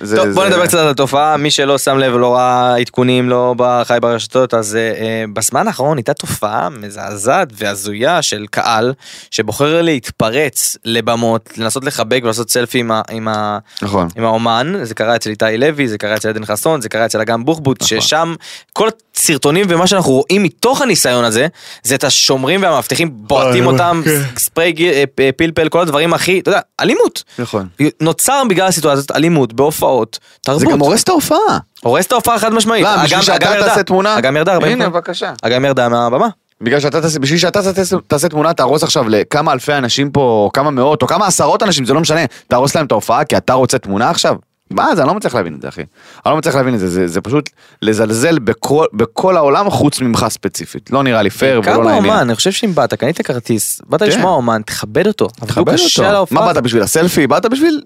[0.00, 3.28] זה- טוב, בוא זה- נדבר קצת על התופעה, מי שלא שם לב ולא ראה עדכונים,
[3.28, 3.54] לא
[3.84, 8.92] חי ברשתות, אז אה, אה, בזמן האחרון הייתה תופעה מזעזעת והזויה אוכלוסייה של קהל
[9.30, 14.08] שבוחר להתפרץ לבמות, לנסות לחבק ולעשות סלפי עם, ה, עם, ה, נכון.
[14.16, 17.20] עם האומן, זה קרה אצל איתי לוי, זה קרה אצל עדן חסון, זה קרה אצל
[17.20, 18.00] אגם בוחבוט, נכון.
[18.00, 18.34] ששם
[18.72, 21.46] כל הסרטונים ומה שאנחנו רואים מתוך הניסיון הזה,
[21.82, 24.20] זה את השומרים והמאבטחים בועטים אוי, אותם, כן.
[24.38, 25.04] ספרי גיר- אה,
[25.36, 27.22] פלפל, כל הדברים הכי, אתה יודע, אלימות.
[27.38, 27.68] נכון.
[28.00, 30.60] נוצר בגלל הסיטואציה הזאת אלימות בהופעות, תרבות.
[30.60, 31.38] זה גם הורס את ההופעה.
[31.82, 32.84] הורס את ההופעה חד משמעית.
[32.86, 33.68] למה, בשביל אגם- שאתה אגם ירדה.
[33.68, 34.18] תעשה תמונה?
[34.18, 34.88] אגם ירדה, 40 הנה.
[34.90, 35.32] בבקשה.
[35.42, 36.28] אגם ירדה מהבמה.
[36.62, 40.50] בגלל שאתה תעשה, בשביל שאתה תעשה, תעשה תמונה, תהרוס עכשיו לכמה אלפי אנשים פה, או
[40.52, 43.52] כמה מאות, או כמה עשרות אנשים, זה לא משנה, תהרוס להם את ההופעה כי אתה
[43.52, 44.36] רוצה תמונה עכשיו?
[44.70, 45.82] מה זה, אני לא מצליח להבין את זה, אחי.
[46.26, 47.50] אני לא מצליח להבין את זה, זה, זה פשוט
[47.82, 50.90] לזלזל בכל, בכל העולם חוץ ממך ספציפית.
[50.90, 52.08] לא נראה לי פייר ולא כמה נעים לי.
[52.08, 54.08] אומן, אני חושב שאם באת, קנית כרטיס, באת כן.
[54.08, 55.28] לשמוע אומן, תכבד אותו.
[55.28, 56.34] תכבד על אותו.
[56.34, 57.26] מה באת בשביל הסלפי?
[57.26, 57.82] באת בשביל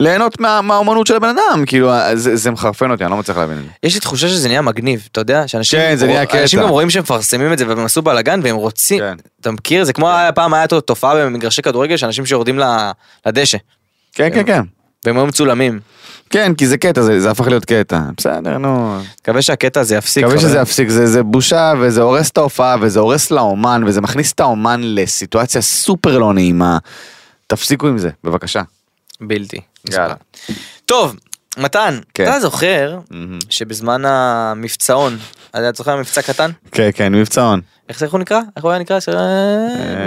[0.00, 3.58] ליהנות מה- מהאומנות של הבן אדם, כאילו, זה, זה מחרפן אותי, אני לא מצליח להבין
[3.58, 3.68] את זה.
[3.82, 5.48] יש לי תחושה שזה נהיה מגניב, אתה יודע?
[5.48, 6.42] שאנשים כן, זה נהיה קטע.
[6.42, 9.16] אנשים גם רואים שהם מפרסמים את זה והם עשו בלאגן והם רוצים, כן.
[9.40, 9.84] אתה מכיר?
[9.84, 12.60] זה כמו היה פעם היה תופעה במגרשי כדורגל שאנשים שיורדים
[13.26, 13.58] לדשא,
[14.12, 14.62] כן, כן, כן.
[15.06, 15.80] והם היו מצולמים.
[16.30, 18.00] כן, כי זה קטע, זה, זה הפך להיות קטע.
[18.16, 18.98] בסדר, נו.
[19.22, 20.24] מקווה שהקטע הזה יפסיק.
[20.24, 20.58] מקווה שזה.
[20.58, 24.80] יפסיק, זה, זה בושה וזה הורס את ההופעה וזה הורס לאומן וזה מכניס את האומן
[24.84, 26.78] לסיטואציה סופר לא נעימה.
[27.46, 28.62] תפסיקו עם זה, בבקשה.
[29.20, 29.60] בלתי.
[29.90, 30.14] יאללה.
[30.86, 31.16] טוב,
[31.58, 32.24] מתן, כן.
[32.24, 32.98] אתה זוכר
[33.50, 35.18] שבזמן המבצעון,
[35.50, 36.50] אתה זוכר מבצע קטן?
[36.72, 37.60] כן, כן, מבצעון.
[37.88, 38.40] איך זה איך הוא נקרא?
[38.56, 38.98] איך הוא היה נקרא?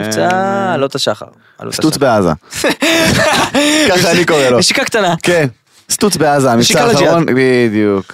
[0.03, 0.29] מבצע
[0.73, 1.25] עלות השחר.
[1.71, 1.97] סטוץ.
[1.97, 2.29] בעזה.
[3.89, 4.59] ככה אני קורא לו.
[4.59, 5.47] נשיקה קטנה, כן,
[5.89, 6.83] סטוץ בעזה, המבצע.
[6.83, 8.13] האחרון, בדיוק.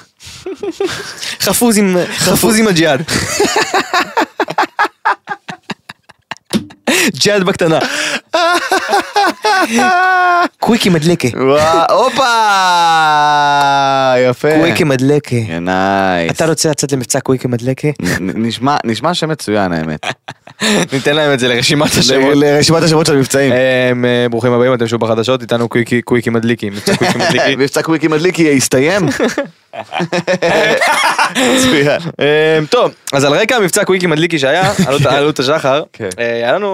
[1.39, 3.01] חפוז עם הג'יהאד.
[7.13, 7.79] ג'יהאד בקטנה.
[10.59, 11.27] קוויקי מדלקה.
[11.89, 12.23] הופה!
[14.29, 14.47] יפה.
[14.57, 15.35] quickie מדלקה.
[15.61, 16.31] nice.
[16.31, 17.87] אתה רוצה לצאת למבצע קוויקי מדלקה?
[18.19, 20.05] נשמע, נשמע שם מצוין האמת.
[20.93, 22.35] ניתן להם את זה לרשימת השמות.
[22.35, 23.53] לרשימת השמות של המבצעים.
[23.91, 26.69] הם, אה, ברוכים הבאים, אתם שוב בחדשות, איתנו קוויקי קוויקי מדליקי.
[27.57, 28.57] מבצע קוויקי מדליקי.
[28.57, 29.07] הסתיים.
[32.19, 36.09] אמ, טוב, אז על רקע המבצע קוויקי מדליקי שהיה, עלות- עלות השחר, כן.
[36.19, 36.69] אה, היה לנו,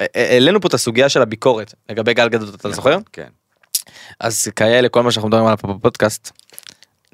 [0.00, 2.98] אה, אה, העלינו פה את הסוגיה של הביקורת לגבי גל גדות, אתה זוכר?
[3.12, 3.26] כן.
[4.20, 6.30] אז כאלה, כל מה שאנחנו מדברים עליו פה בפודקאסט,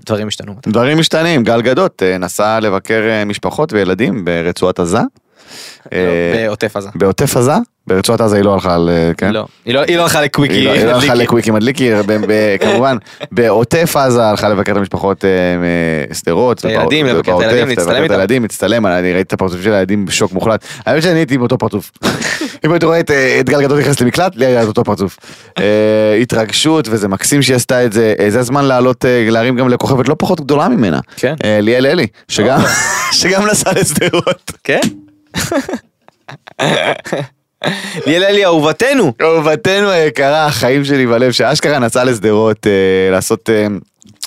[0.06, 0.54] דברים השתנו.
[0.66, 4.98] דברים משתנים, גל גדות אה, נסע לבקר אה, משפחות וילדים ברצועת עזה.
[5.92, 5.98] אה,
[6.46, 6.88] בעוטף עזה.
[6.94, 7.52] בעוטף עזה,
[7.86, 8.90] ברצועת עזה היא לא הלכה על...
[9.16, 9.32] כן?
[9.32, 11.22] לא, היא לא- היא לא הלכה לקוויקי היא לא- היא לא הלכה מדליקי.
[11.22, 11.90] לקוויקי מדליקי,
[12.60, 12.96] כמובן,
[13.32, 15.30] בעוטף עזה הלכה לבקר את המשפחות אה,
[16.10, 16.64] משדרות.
[16.64, 18.14] הילדים, לבקר את הילדים, להצטלם איתם.
[18.14, 20.64] הילדים, להצטלם, אני ראיתי את הפרצוף של הילדים בשוק מוחלט.
[20.86, 21.90] האמת שאני הייתי עם אותו פרצוף.
[22.66, 25.16] אם הייתי רואה את, אה, את גל גדות נכנס למקלט, לי היה את אותו פרצוף.
[26.22, 30.40] התרגשות וזה מקסים שהיא עשתה את זה, זה הזמן לעלות, להרים גם לכוכבת לא פחות
[30.40, 31.00] גדולה ממנה.
[31.16, 31.34] כן.
[31.62, 32.60] ליאל אלי, שגם
[33.12, 34.52] שגם נסע לשדרות.
[34.64, 34.80] כן?
[38.06, 39.12] ליאל אלי אהובתנו.
[39.22, 43.66] אהובתנו היקרה, החיים שלי בלב, שאשכרה נסעה לשדרות אה, לעשות אה,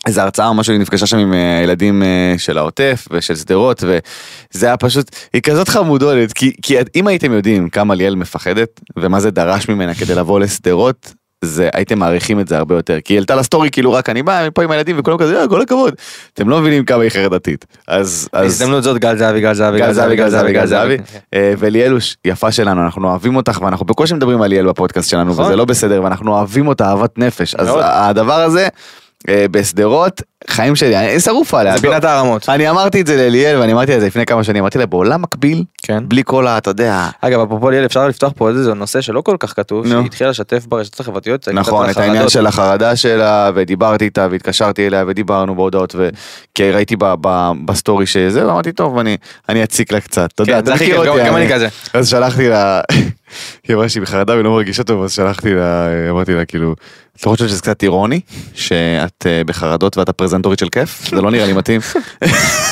[0.07, 3.83] איזה הרצאה או משהו, היא נפגשה שם עם אה, הילדים אה, של העוטף ושל שדרות,
[3.83, 9.19] וזה היה פשוט, היא כזאת חמודונת, כי, כי אם הייתם יודעים כמה ליאל מפחדת, ומה
[9.19, 13.17] זה דרש ממנה כדי לבוא לשדרות, זה הייתם מעריכים את זה הרבה יותר כי היא
[13.17, 15.93] העלתה לסטורי כאילו רק אני בא מפה עם הילדים וכולם כזה "אה, כל הכבוד
[16.33, 19.93] אתם לא מבינים כמה היא חרדתית אז אז בהזדמנות זאת גל זהבי, גל זהבי, גל
[19.93, 20.97] זהבי, גל זהבי, גל זהבי.
[21.33, 25.45] אה, וליאלוש, יפה שלנו, אנחנו אוהבים אותך, ואנחנו בקושי מדברים על ליאל בפודקאסט שלנו, נכון.
[25.45, 27.55] וזה לא בסדר, ואנחנו אוהבים אותה אהבת נפש.
[27.55, 27.69] אז.
[27.81, 28.67] הדבר הזה,
[29.29, 31.75] בשדרות, חיים שלי, אני שרוף עליה.
[31.77, 32.49] זה פינת הערמות.
[32.49, 35.21] אני אמרתי את זה לליאל, ואני אמרתי את זה לפני כמה שנים, אמרתי לה, בעולם
[35.21, 36.03] מקביל, כן.
[36.07, 36.57] בלי כל ה...
[36.57, 37.07] אתה יודע...
[37.21, 39.87] אגב, אפרופו ליאל, אפשר לפתוח פה איזה נושא שלא כל כך כתוב.
[39.87, 41.47] שהיא התחילה לשתף ברשתות החברתיות.
[41.49, 42.29] נכון, את העניין.
[42.29, 46.09] של החרדה שלה, ודיברתי איתה, והתקשרתי אליה, ודיברנו בהודעות, ו-
[46.55, 49.17] כי ראיתי ב- ב- בסטורי שזה, ואמרתי, טוב, אני-
[49.49, 51.49] אני אציק לה קצת, אתה יודע, כן, אתה זה הכי מכיר אותי, גם- גם אני
[51.53, 51.67] כזה.
[51.93, 52.81] אז שלחתי לה,
[53.67, 56.75] היא אמרה שהיא בחרדה והיא לא מרגישה טוב, אז שלחתי לה, אמרתי לה, כאילו,
[57.17, 58.19] את לא חושבת שזה קצת אירוני,
[58.55, 61.09] שאת אה, בחרדות ואת הפרזנטורית של כיף?
[61.09, 61.81] זה לא נראה לי מתאים.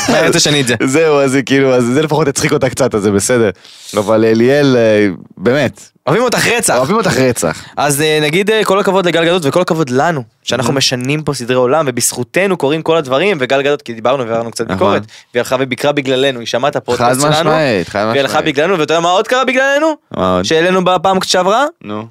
[0.10, 0.75] מהרץ השני את זה.
[0.86, 3.49] זהו, אז היא כאילו, אז זה לפחות הצחיק אותה קצת, אז זה בסדר.
[3.97, 6.75] אבל אליאל, אה, באמת, אוהבים אותך רצח.
[6.77, 7.63] אוהבים אותך רצח.
[7.77, 10.47] אז אה, נגיד אה, כל הכבוד לגל גדות וכל הכבוד לנו, Mm-hmm.
[10.49, 14.63] שאנחנו משנים פה סדרי עולם ובזכותנו קורים כל הדברים וגל גדות כי דיברנו והעברנו קצת
[14.63, 14.77] נכון.
[14.77, 15.01] ביקורת
[15.34, 18.56] והיא הלכה וביקרה בגללנו היא שמעה את חד הפודקאסט שלנו משמעית, חד והיא הלכה משמעית.
[18.56, 19.93] בגללנו ואתה יודע מה עוד קרה בגללנו?
[20.17, 20.45] מה עוד?
[20.45, 21.65] שהעלינו בפעם שעברה?
[21.84, 22.08] נו.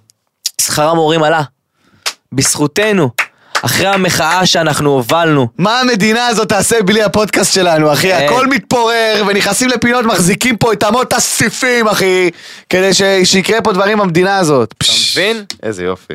[0.61, 1.43] שכר המורים עלה.
[2.35, 3.11] בזכותנו.
[3.63, 5.49] אחרי המחאה שאנחנו הובלנו.
[5.59, 8.13] מה המדינה הזאת תעשה בלי הפודקאסט שלנו, אחי?
[8.13, 8.27] אה.
[8.27, 12.31] הכל מתפורר, ונכנסים לפינות, מחזיקים פה את אמות הסיפים, אחי,
[12.69, 14.75] כדי ש- שיקרה פה דברים במדינה הזאת.
[14.79, 15.45] אתה מבין?
[15.63, 16.15] איזה יופי.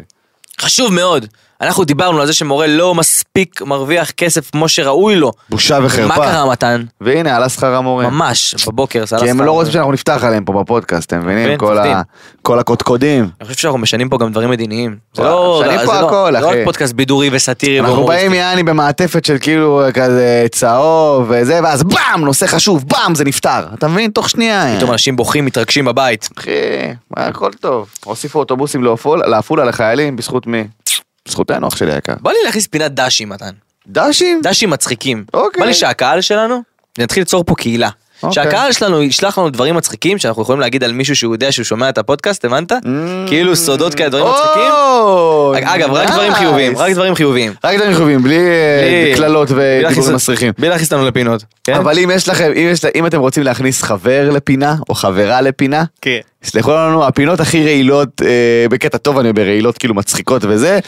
[0.61, 1.25] חשוב מאוד.
[1.61, 5.31] אנחנו דיברנו על זה שמורה לא מספיק מרוויח כסף כמו שראוי לו.
[5.49, 6.15] בושה מה וחרפה.
[6.15, 6.83] קרה מתן?
[7.01, 8.09] והנה, עלה שכר המורה.
[8.09, 9.05] ממש, בבוקר.
[9.05, 9.41] סלח כי הם.
[9.41, 11.57] לא רוצים שאנחנו נפתח עליהם פה בפודקאסט, אתם מבינים?
[11.57, 11.97] כל ה- מפחדים.
[12.41, 13.29] כל הקודקודים.
[13.41, 14.95] אני חושב שאנחנו משנים פה גם דברים מדיניים.
[15.13, 16.59] זה לא, משנים זה פה לא- הכל, זה לא אחי.
[16.59, 18.05] רק פודקאסט בידורי וסאטירי אנחנו.
[18.05, 23.63] באים יעני במעטפת של כאילו כזה צהוב וזה, ואז באם, נושא חשוב, באם, זה נפתר.
[23.73, 24.11] אתה מבין?
[24.11, 24.73] תוך שנייה.
[24.77, 26.29] פתאום אנשים בוכים, מתרגשים בבית.
[26.37, 26.49] אחי,
[27.17, 27.87] הכל טוב.
[28.05, 30.63] הוסיפו אוטובוסים לעפול- לעפולה לחיילים, בזכות מי?
[31.27, 32.13] בזכותנו, אח שלי היקר.
[32.21, 33.51] בא לי להכניס פינת דשים מתן.
[33.87, 34.39] דשים?
[34.43, 35.25] דשים מצחיקים.
[35.33, 35.59] אוקיי.
[35.59, 36.61] בא לי שהקהל שלנו,
[36.97, 37.89] נתחיל ליצור פה קהילה.
[38.23, 38.43] אוקיי.
[38.43, 41.89] שהקהל שלנו ישלח לנו דברים מצחיקים שאנחנו יכולים להגיד על מישהו שהוא יודע שהוא שומע
[41.89, 42.71] את הפודקאסט, הבנת?
[43.27, 44.71] כאילו סודות כאלה, דברים מצחיקים.
[44.71, 46.33] או, אגב, רק דברים.
[46.33, 47.53] חיוביים, רק דברים חיוביים.
[47.63, 50.53] רק דברים חיוביים, בלי אה, קללות ודיבורים מסריחים.
[50.57, 51.43] בלי להכניס אותנו לפינות.
[51.63, 51.73] כן?
[51.73, 55.83] אבל אם יש לכם, אם, יש, אם אתם רוצים להכניס חבר לפינה, או חברה לפינה,
[56.01, 56.19] כן.
[56.43, 60.79] סלחו לנו, הפינות הכי רעילות, אה, בקטע טוב אני אומר, רעילות כאילו מצחיקות וזה,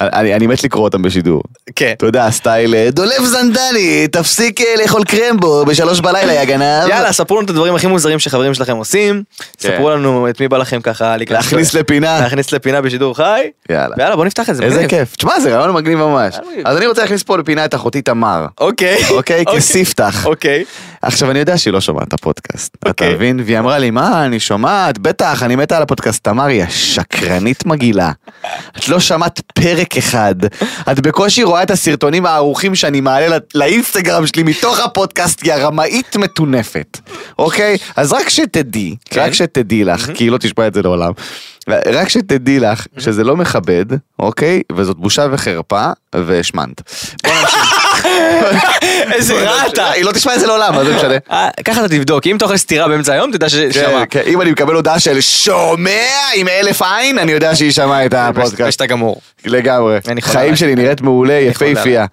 [0.00, 1.42] אני, אני מת לקרוא אותם בשידור.
[1.76, 1.92] כן.
[1.96, 6.88] אתה יודע, סטייל, אה, דולב זנדני, תפסיק אה, לאכול קרמבו בשלוש בלילה, יא גנב.
[6.88, 9.22] יאללה, ספרו לנו את הדברים הכי מוזרים שחברים שלכם עושים.
[9.58, 11.34] ספרו לנו את מי בא לכם ככה כן.
[11.34, 12.20] להכניס לפינה.
[12.20, 13.50] להכניס לפינה בשידור חי.
[13.70, 13.94] יאללה.
[13.98, 14.62] ויאללה, בוא נפתח את זה.
[14.62, 14.90] איזה מגניב.
[14.90, 15.16] כיף.
[15.16, 16.36] תשמע, זה רעיון מגניב ממש.
[16.64, 18.46] אז אני רוצה להכניס פה לפינה את אחותי תמר.
[18.60, 18.98] אוקיי.
[19.10, 19.44] אוקיי?
[19.44, 20.26] כספתח.
[20.26, 20.64] אוקיי.
[21.02, 23.14] עכשיו אני יודע שהיא לא שומעת את הפודקאסט, אתה אוקיי.
[23.14, 23.40] מבין?
[23.44, 26.24] והיא אמרה לי, מה, אני שומעת, בטח, אני מתה על הפודקאסט.
[26.24, 28.12] תמר היא השקרנית מגעילה.
[28.78, 30.34] את לא שמעת פרק אחד.
[30.92, 36.16] את בקושי רואה את הסרטונים הערוכים שאני מעלה לא- לאינסטגרם שלי מתוך הפודקאסט, היא הרמאית
[36.16, 36.98] מטונפת.
[37.38, 37.76] אוקיי?
[37.96, 39.20] אז רק שתדעי, כן.
[39.20, 41.12] רק שתדעי לך, כי היא לא תשמע את זה לעולם.
[41.68, 43.86] רק שתדעי לך שזה לא מכבד,
[44.18, 44.62] אוקיי?
[44.76, 46.82] וזאת בושה וחרפה, והשמנת.
[47.24, 47.71] בוא נמשיך.
[49.14, 49.90] איזה רע אתה.
[49.90, 51.14] היא לא תשמע את זה לעולם, מה זה משנה?
[51.30, 54.06] אה, ככה אתה תבדוק, אם אתה אוכל סטירה באמצע היום, תדע כן, ששמע.
[54.06, 55.90] כן, אם אני מקבל הודעה של שומע
[56.34, 58.72] עם אלף עין, אני יודע שהיא שמעה את הפודקאסט.
[58.72, 59.20] שאתה גמור.
[59.44, 59.98] לגמרי.
[60.08, 60.56] אני חולה חיים.
[60.56, 62.06] שלי נראית מעולה, יפהפייה.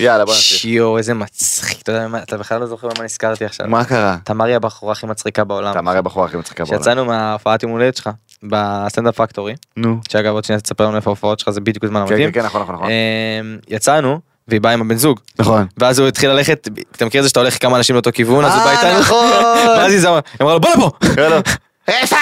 [0.00, 0.58] יאללה, בוא נמשיך.
[0.58, 1.82] שיו, איזה מצחיק.
[1.82, 3.66] אתה יודע מה, אתה בכלל לא זוכר מה נזכרתי עכשיו.
[3.68, 4.16] מה קרה?
[4.24, 5.72] תמר היא הבחורה הכי מצחיקה בעולם.
[5.72, 6.80] אתה מראה בחורה הכי מצחיקה בעולם.
[6.80, 8.10] כשיצאנו מההופעת יום הולדת שלך,
[8.42, 9.96] בסטנדאפ פקטורי, נו.
[10.08, 12.32] שאגב עוד שנייה תספר לנו איפה ההופעות שלך, זה בדיוק הזמן כן, המתאים.
[12.32, 12.88] כן, כן, נכון, נכון, נכון.
[12.90, 15.20] אמ, יצאנו, והיא באה עם הבן זוג.
[15.38, 15.66] נכון.
[15.78, 18.54] ואז הוא התחיל ללכת, אתה מכיר את זה שאתה הולך כמה אנשים לאותו כיוון, אז
[18.54, 19.00] הוא בא אה, איתנו.
[19.00, 19.30] נכון.
[19.78, 20.90] ואז היא אמרה לו בוא לפה.
[21.88, 22.18] רפאל!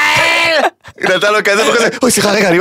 [1.01, 2.59] היא נתן לו כזה וכזה, אוי סליחה רגע, אני...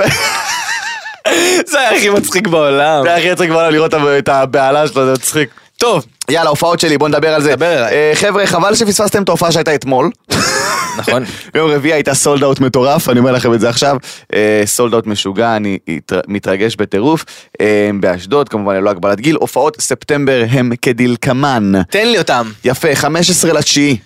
[1.66, 3.04] זה היה הכי מצחיק בעולם.
[3.04, 5.50] זה הכי מצחיק בעולם לראות את הבהלה שלו, זה מצחיק.
[5.78, 7.56] טוב, יאללה, הופעות שלי, בוא נדבר על זה.
[7.62, 10.12] אה, חבר'ה, חבל שפספסתם את ההופעה שהייתה אתמול.
[10.98, 11.24] נכון.
[11.54, 13.98] ביום רביעי הייתה סולד אאוט מטורף, אני אומר לכם את זה עכשיו.
[14.66, 15.78] סולד אאוט משוגע, אני
[16.28, 17.26] מתרגש בטירוף.
[17.62, 19.36] אה, באשדוד, כמובן ללא הגבלת גיל.
[19.36, 21.72] הופעות ספטמבר הם כדלקמן.
[21.90, 22.52] תן לי אותם.
[22.66, 23.98] יפה, 15 לתשיעי.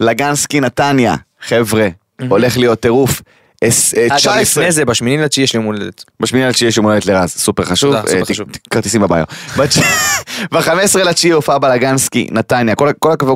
[0.00, 1.14] לגנסקי נתניה.
[1.46, 1.88] חבר'ה,
[2.28, 3.22] הולך להיות טירוף.
[3.68, 4.40] אס- אה, אגב, 19.
[4.62, 6.04] לפני זה, בשמיני לתשיעי יש לי יום הולדת.
[6.20, 7.94] בשמיני לתשיעי יש יום הולדת לרז, סופר חשוב.
[7.94, 8.02] אה,
[8.70, 9.24] כרטיסים בביו.
[10.52, 10.70] ב-15
[11.08, 12.88] לתשיעי הופעה בלגנסקי, נתניה, כל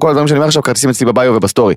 [0.09, 1.75] הדברים שאני אומר עכשיו, כרטיסים אצלי בביו ובסטורי.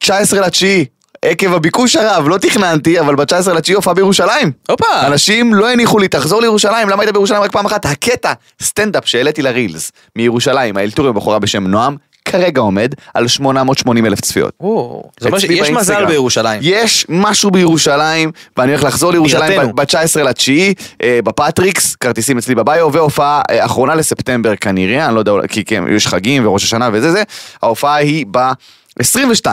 [0.00, 0.84] 19 לתשיעי,
[1.22, 4.52] עקב הביקוש הרב, לא תכננתי, אבל ב-19 לתשיעי הופעה בירושלים.
[4.68, 5.06] הופה.
[5.06, 7.86] אנשים לא הניחו לי, תחזור לירושלים, למה היית בירושלים רק פעם אחת?
[7.86, 14.20] הקטע, סטנדאפ שהעליתי לרילס מירושלים, האלתור עם בחורה בשם נועם, כרגע עומד על 880 אלף
[14.20, 14.52] צפיות.
[14.60, 16.06] או, זה אומר שיש מזל.
[16.06, 16.60] בירושלים.
[16.62, 19.74] יש משהו בירושלים, ואני הולך לחזור לירושלים בירתנו.
[19.74, 25.32] ב-19 לתשיעי, אה, בפטריקס, כרטיסים אצלי בביו, והופעה אה, אחרונה לספטמבר כנראה, אני לא יודע,
[25.48, 27.22] כי כן, יש חגים וראש השנה וזה זה,
[27.62, 29.46] ההופעה היא ב-22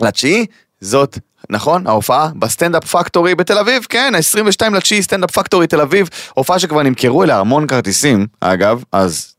[0.00, 0.46] לתשיעי,
[0.80, 1.18] זאת...
[1.50, 6.82] נכון, ההופעה בסטנדאפ פקטורי בתל אביב, כן, 22 לתשיעי סטנדאפ פקטורי תל אביב, הופעה שכבר
[6.82, 9.31] נמכרו אליה המון כרטיסים, אגב, אז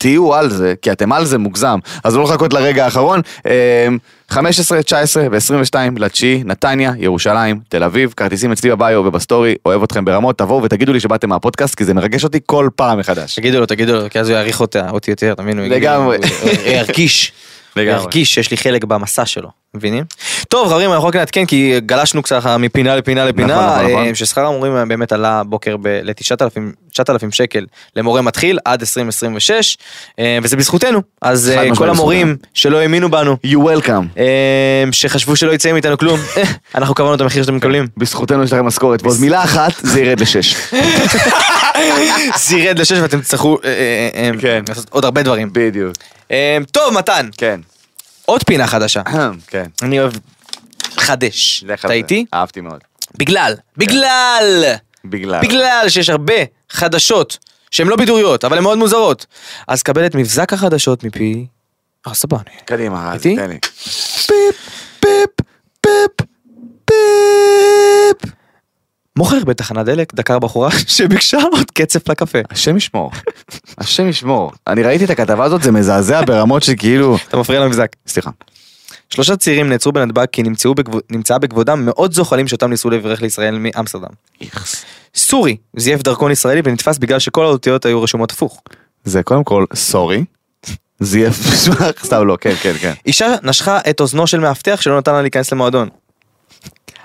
[0.00, 3.20] תהיו על זה, כי אתם על זה מוגזם, אז לא לחכות לרגע האחרון.
[3.46, 3.98] אמ,
[4.30, 10.38] 15, 19 ו-22 לתשיעי, נתניה, ירושלים, תל אביב, כרטיסים אצלי בביו ובסטורי, אוהב אתכם ברמות,
[10.38, 13.34] תבואו ותגידו לי שבאתם מהפודקאסט, כי זה מרגש אותי כל פעם מחדש.
[13.34, 16.18] תגידו לו, תגידו לו, כי אז הוא יעריך אותה- אותי יותר, לי, לגמרי.
[16.66, 17.32] ירגיש.
[17.76, 20.04] ירגיש שיש לי חלק במסע שלו, מבינים?
[20.48, 24.06] טוב חברים, אנחנו רק נעדכן כי גלשנו קצת מפינה לפינה נכון, לפינה, נכון, נכון.
[24.06, 29.76] אה, ששכר המורים באמת עלה הבוקר ל-9,000 שקל למורה מתחיל עד 2026,
[30.18, 31.02] אה, וזה בזכותנו.
[31.22, 34.18] אז אה, כל המורים שלא האמינו בנו, You welcome.
[34.18, 36.42] אה, שחשבו שלא יצא מאיתנו כלום, אה,
[36.74, 37.86] אנחנו קבענו את המחיר שאתם מקבלים.
[37.96, 40.56] בזכותנו יש לכם משכורת, ועוד מילה אחת, זה ירד לשש.
[42.48, 44.62] זה ירד לשש ואתם תצטרכו אה, אה, אה, כן.
[44.68, 45.48] לעשות עוד הרבה דברים.
[45.52, 45.94] בדיוק.
[46.30, 47.60] אה, טוב מתן, כן.
[48.30, 49.02] עוד פינה חדשה.
[49.46, 49.66] כן.
[49.82, 50.12] אני אוהב
[50.96, 51.64] חדש.
[51.74, 51.92] אתה.
[51.92, 52.24] איתי?
[52.34, 52.80] אהבתי מאוד.
[53.18, 54.64] בגלל, בגלל,
[55.04, 55.42] בגלל.
[55.42, 56.34] בגלל שיש הרבה
[56.70, 57.38] חדשות
[57.70, 59.26] שהן לא בידוריות, אבל הן מאוד מוזרות.
[59.68, 61.46] אז קבל את מבזק החדשות מפי...
[62.06, 62.38] אה, סבבה.
[62.64, 63.36] קדימה, איתי?
[63.36, 63.58] תן לי.
[64.26, 64.56] פיפ,
[65.00, 65.46] פיפ,
[65.80, 66.26] פיפ,
[66.84, 68.19] פיפ.
[69.18, 72.38] מוכר בתחנת דלק, דקר בחורה שביקשה עוד קצף לקפה.
[72.50, 73.10] השם ישמור.
[73.78, 74.52] השם ישמור.
[74.66, 77.16] אני ראיתי את הכתבה הזאת, זה מזעזע ברמות שכאילו...
[77.28, 77.88] אתה מפריע למבזק.
[78.06, 78.30] סליחה.
[79.10, 83.58] שלושה צעירים נעצרו בנתב"ג כי נמצאו בכבוד- נמצאה בכבודם מאות זוחלים שאותם ניסו לברך לישראל
[83.58, 84.08] מאמסטרדם.
[85.14, 88.62] סורי זייף דרכון ישראלי ונתפס בגלל שכל האותיות היו רשומות הפוך.
[89.04, 90.24] זה קודם כל, סורי.
[91.00, 91.34] זייף,
[92.04, 92.92] סתם לא, כן, כן, כן.
[93.06, 95.88] אישה נשכה את אוזנו של מאבטח שלא נתן לה להיכנס למועדון.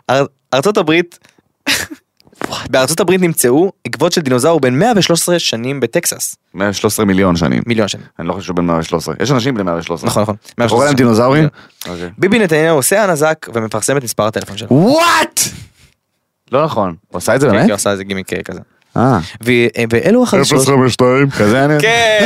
[0.09, 1.19] אר- ארצות הברית,
[2.71, 6.35] בארצות הברית נמצאו עקבות של דינוזאור בן 113 שנים בטקסס.
[6.53, 7.63] 113 מיליון שנים.
[7.65, 8.05] מיליון שנים.
[8.19, 9.15] אני לא חושב שהוא בן 113.
[9.19, 10.09] יש אנשים בני 113.
[10.09, 10.35] נכון נכון.
[10.55, 10.95] אתה קורא 113 להם.
[10.95, 11.49] דינוזאורים?
[11.83, 11.91] כן.
[11.91, 12.09] אוקיי.
[12.17, 14.67] ביבי נתניהו עושה הנזק ומפרסם את מספר הטלפון שלו.
[14.71, 15.39] וואט!
[16.51, 16.95] לא נכון.
[17.07, 17.65] הוא עשה את זה כן, באמת?
[17.65, 18.59] כי הוא עשה איזה גימיק אה, כזה.
[18.97, 19.19] אה.
[19.89, 20.67] ואלו החדשות.
[20.67, 21.29] 052.
[21.29, 21.73] כזה אני...
[21.79, 22.25] כן.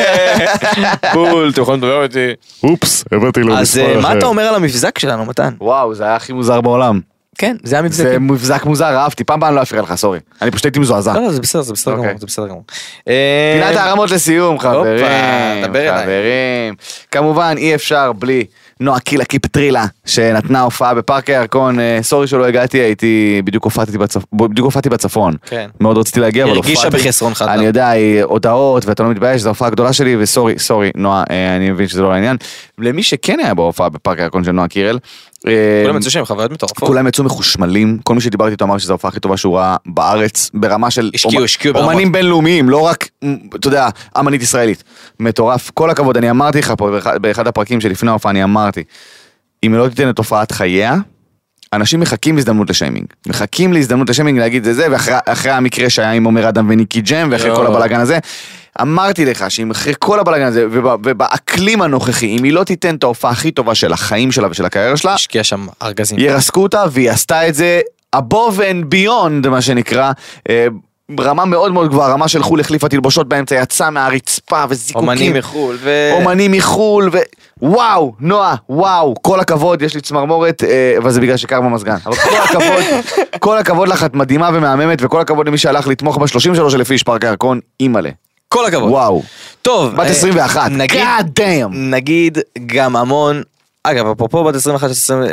[1.13, 2.34] בול, אתם יכולים לדבר איתי.
[2.63, 5.54] אופס, הבאתי לו אז אה, מה אתה אומר על המבזק שלנו מתן?
[5.62, 6.99] וואו, זה היה הכי מוזר בעולם.
[7.39, 8.04] כן, זה המבזק.
[8.04, 9.23] זה מבזק מוזר, אהבתי.
[9.23, 10.19] פעם הבאה אני לא אפריע לך, סורי.
[10.41, 11.13] אני פשוט הייתי מזועזע.
[11.13, 12.08] לא, לא, זה בסדר, זה בסדר אוקיי.
[12.08, 12.63] גמור, זה בסדר גמור.
[13.08, 15.06] אה, פינת הערמות לסיום, חברים.
[15.63, 16.75] חברים.
[17.12, 18.45] כמובן, אי אפשר בלי
[18.80, 21.80] נועה קילה קיפטרילה, שנתנה הופעה בפארק הירקון.
[21.80, 25.34] אה, סורי שלא הגעתי, הייתי, בדיוק הופעתי בצפון.
[25.45, 25.69] כן.
[25.80, 26.73] מאוד רציתי להגיע, אבל הופעתי.
[26.73, 27.45] הרגישה בחסרונך.
[27.47, 27.91] אני יודע,
[28.23, 32.02] הודעות, ואתה לא מתבייש, זו הופעה גדולה שלי, וסורי, סורי, נועה, אה, אני מבין שזה
[32.02, 32.38] לא העניין.
[32.78, 34.99] למי שכן היה בהופעה בפארק הירקון של נועה קירל, אה,
[35.84, 36.88] כולם יצאו שם חוויות מטורפות.
[36.88, 40.49] כולם יצאו מחושמלים, כל מי שדיברתי איתו אמר שזו ההופעה הכי טובה שהוא ראה בארץ,
[40.54, 41.78] ברמה של השקיעו, השקיעו.
[41.78, 43.10] אומנים בינלאומיים, לא רק,
[43.56, 44.84] אתה יודע, אמנית ישראלית.
[45.19, 48.84] מטורף, כל הכבוד, אני אמרתי לך פה באחד, באחד הפרקים שלפני ההופעה, אני אמרתי,
[49.63, 50.95] אם היא לא תיתן את הופעת חייה,
[51.74, 53.06] אנשים מחכים להזדמנות לשיימינג.
[53.28, 57.28] מחכים להזדמנות לשיימינג להגיד זה זה, ואחרי אחרי המקרה שהיה עם עומר אדם וניקי ג'ם,
[57.32, 57.68] ואחרי כל.
[57.68, 58.20] הבלאגן הזה,
[58.82, 63.04] אמרתי לך שאם אחרי כל הבלאגן הזה, וב- ובאקלים הנוכחי, אם היא לא תיתן את
[63.04, 66.20] ההופעה הכי טובה של החיים שלה ושל הקריירה שלה, השקיע שם ארגזים.
[66.20, 67.82] ירסקו אותה, והיא עשתה את זה
[68.16, 70.12] above and beyond, מה שנקרא.
[71.19, 75.10] אה, רמה מאוד מאוד גבוהה, רמה של חו"ל החליפה תלבושות באמצע, יצאה מהרצפה וזיקוקים.
[75.10, 75.78] אומנים מחו"ל.
[75.80, 76.10] ו...
[76.13, 77.17] אומנים מחו"ל, ו...
[77.62, 81.98] וואו, נועה, וואו, כל הכבוד, יש לי צמרמורת, אה, אבל זה בגלל שקר במזגן.
[82.06, 82.84] אבל כל הכבוד,
[83.39, 87.24] כל הכבוד לך, את מדהימה ומהממת, וכל הכבוד למי שהלך לתמוך ב-33 אלף איש פארק
[87.26, 88.10] הירקון, אימא'לה.
[88.50, 88.91] כל הכבוד.
[88.91, 89.22] וואו,
[89.62, 89.93] טוב.
[89.95, 91.74] בת אה, 21, נגיד, God damn.
[91.76, 93.41] נגיד גם המון.
[93.84, 95.28] אגב, אפרופו בת 21, 20, אה,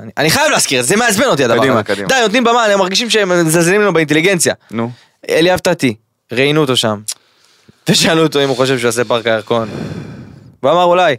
[0.00, 1.82] אני- אני חייב להזכיר, זה מעצבן אותי הדבר קדימה, הזה.
[1.82, 2.08] קדימה.
[2.08, 4.54] די, נותנים במה, הם מרגישים שהם מזלזלים לנו באינטליגנציה.
[4.70, 4.90] נו.
[5.30, 5.94] אליאב טאטי,
[6.32, 7.00] ראיינו אותו שם.
[7.88, 9.68] ושאלו אותו אם הוא חושב שהוא יעשה פארק הירקון.
[10.62, 11.16] והוא אמר אולי,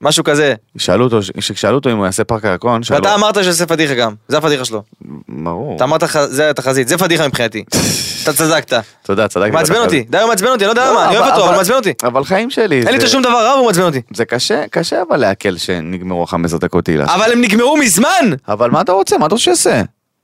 [0.00, 0.54] משהו כזה.
[0.78, 2.98] שאלו אותו, כששאלו אותו אם הוא יעשה פארק הירקון, שאלו...
[2.98, 4.82] ואתה אמרת שיעשה פדיחה גם, זה הפדיחה שלו.
[5.28, 5.76] ברור.
[5.76, 7.64] אתה אמרת, זה התחזית, זה פדיחה מבחינתי.
[8.22, 8.82] אתה צדקת.
[9.02, 9.50] תודה, צדקתי.
[9.50, 11.56] מעצבן אותי, די הוא מעצבן אותי, אני לא יודע לא, למה, אני אוהב אותו, אבל
[11.56, 11.92] מעצבן אותי.
[12.02, 12.82] אבל חיים שלי.
[12.86, 14.02] אין לי שום דבר רע והוא מעצבן אותי.
[14.14, 17.04] זה קשה, קשה אבל לעכל שנגמרו 15 דקות תהילה.
[17.04, 18.32] אבל הם נגמרו מזמן!
[18.48, 19.18] אבל מה אתה רוצה?
[19.18, 19.82] מה אתה רוצה שיעשה?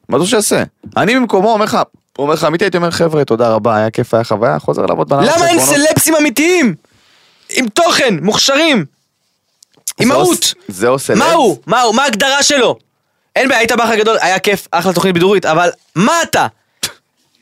[0.08, 0.62] מה אתה רוצה שיעשה?
[0.96, 1.78] אני במקומו אומר לך,
[2.16, 5.08] הוא אומר לך אמיתי הייתי אומר חבר'ה תודה רבה היה כיף היה חוויה חוזר לעבוד
[5.08, 6.74] בנהלת למה אין חשבונות." סלפסים אמיתיים?
[7.50, 8.84] עם תוכן, מוכשרים.
[10.00, 10.54] עם מהות.
[10.68, 11.18] זה או סלפס.
[11.18, 11.58] מה הוא?
[11.66, 11.94] מה הוא?
[11.94, 12.78] מה ההגדרה שלו?
[13.36, 16.46] אין בעיה, היית באח הגדול, היה כיף, אחלה תוכנית בידורית, אבל מה אתה?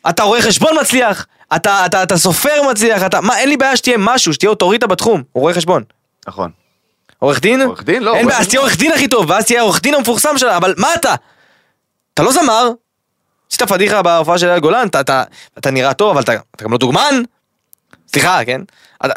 [0.09, 3.97] אתה רואה חשבון מצליח, אתה, אתה, אתה סופר מצליח, אתה, מה, אין לי בעיה שתהיה
[3.99, 5.83] משהו, שתהיה אוטוריטה בתחום, הוא רואה חשבון.
[6.29, 6.51] נכון.
[7.19, 7.63] עורך דין?
[7.63, 8.03] עורך דין?
[8.03, 8.49] לא, אין בעיה, אז.
[8.49, 11.15] תהיה עורך דין הכי טוב, ואז תהיה העורך דין המפורסם שלה, אבל מה אתה?
[12.15, 12.71] אתה לא זמר,
[13.53, 15.23] עשית פדיחה בהופעה של אייל גולן, אתה, אתה,
[15.59, 17.23] אתה נראה טוב, אבל אתה, אתה גם לא דוגמן?
[18.12, 18.61] סליחה, כן?
[19.07, 19.15] אתה,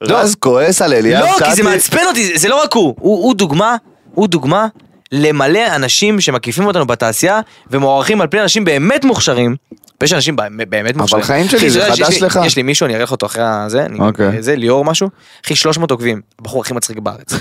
[0.00, 0.18] לא.
[0.18, 1.62] רז כועס על אליאב לא, כי זה קאטי.
[1.62, 3.76] מעצבן אותי, זה- זה לא רק הוא, הוא, הוא דוגמה,
[4.14, 4.66] הוא דוגמה
[5.12, 9.56] למלא אנשים שמקיפים אותנו בתעשייה ומוערכים על פני אנשים באמת מוכשרים.
[10.00, 11.22] ויש אנשים באמת- באמת מוכשרים.
[11.22, 12.40] חיים שלי, זה חדש לי- לך.
[12.44, 14.42] יש לי מישהו, אני אראה לך אותו אחרי הזה, אוקיי.
[14.42, 15.08] זה ליאור משהו,
[15.44, 17.32] אחי 300 עוקבים, הבחור הכי מצחיק בארץ.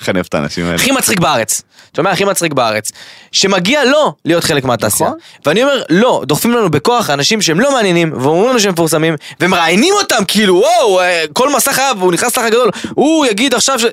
[0.00, 0.76] איך אני אוהב את האנשים האלה.
[0.76, 1.62] הכי מצחיק בארץ.
[1.90, 2.10] אתה שומע?
[2.10, 2.92] הכי מצחיק בארץ.
[3.32, 5.08] שמגיע לו להיות חלק מהתעשייה.
[5.08, 5.20] נכון.
[5.46, 9.94] ואני אומר, לא, דוחפים לנו בכוח אנשים שהם לא מעניינים, ואומרים לנו שהם מפורסמים, ומראיינים
[10.02, 13.84] אותם, כאילו, וואו, אה, כל מסע חייו, והוא נכנס לאח הגדול, הוא יגיד עכשיו ש...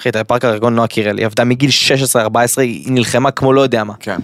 [0.00, 1.70] אחי, אתה בפארק הארגון נועה קירל, היא עבדה מגיל
[2.14, 3.94] 16-14, היא נלחמה כמו לא יודע מה.
[4.00, 4.18] כן.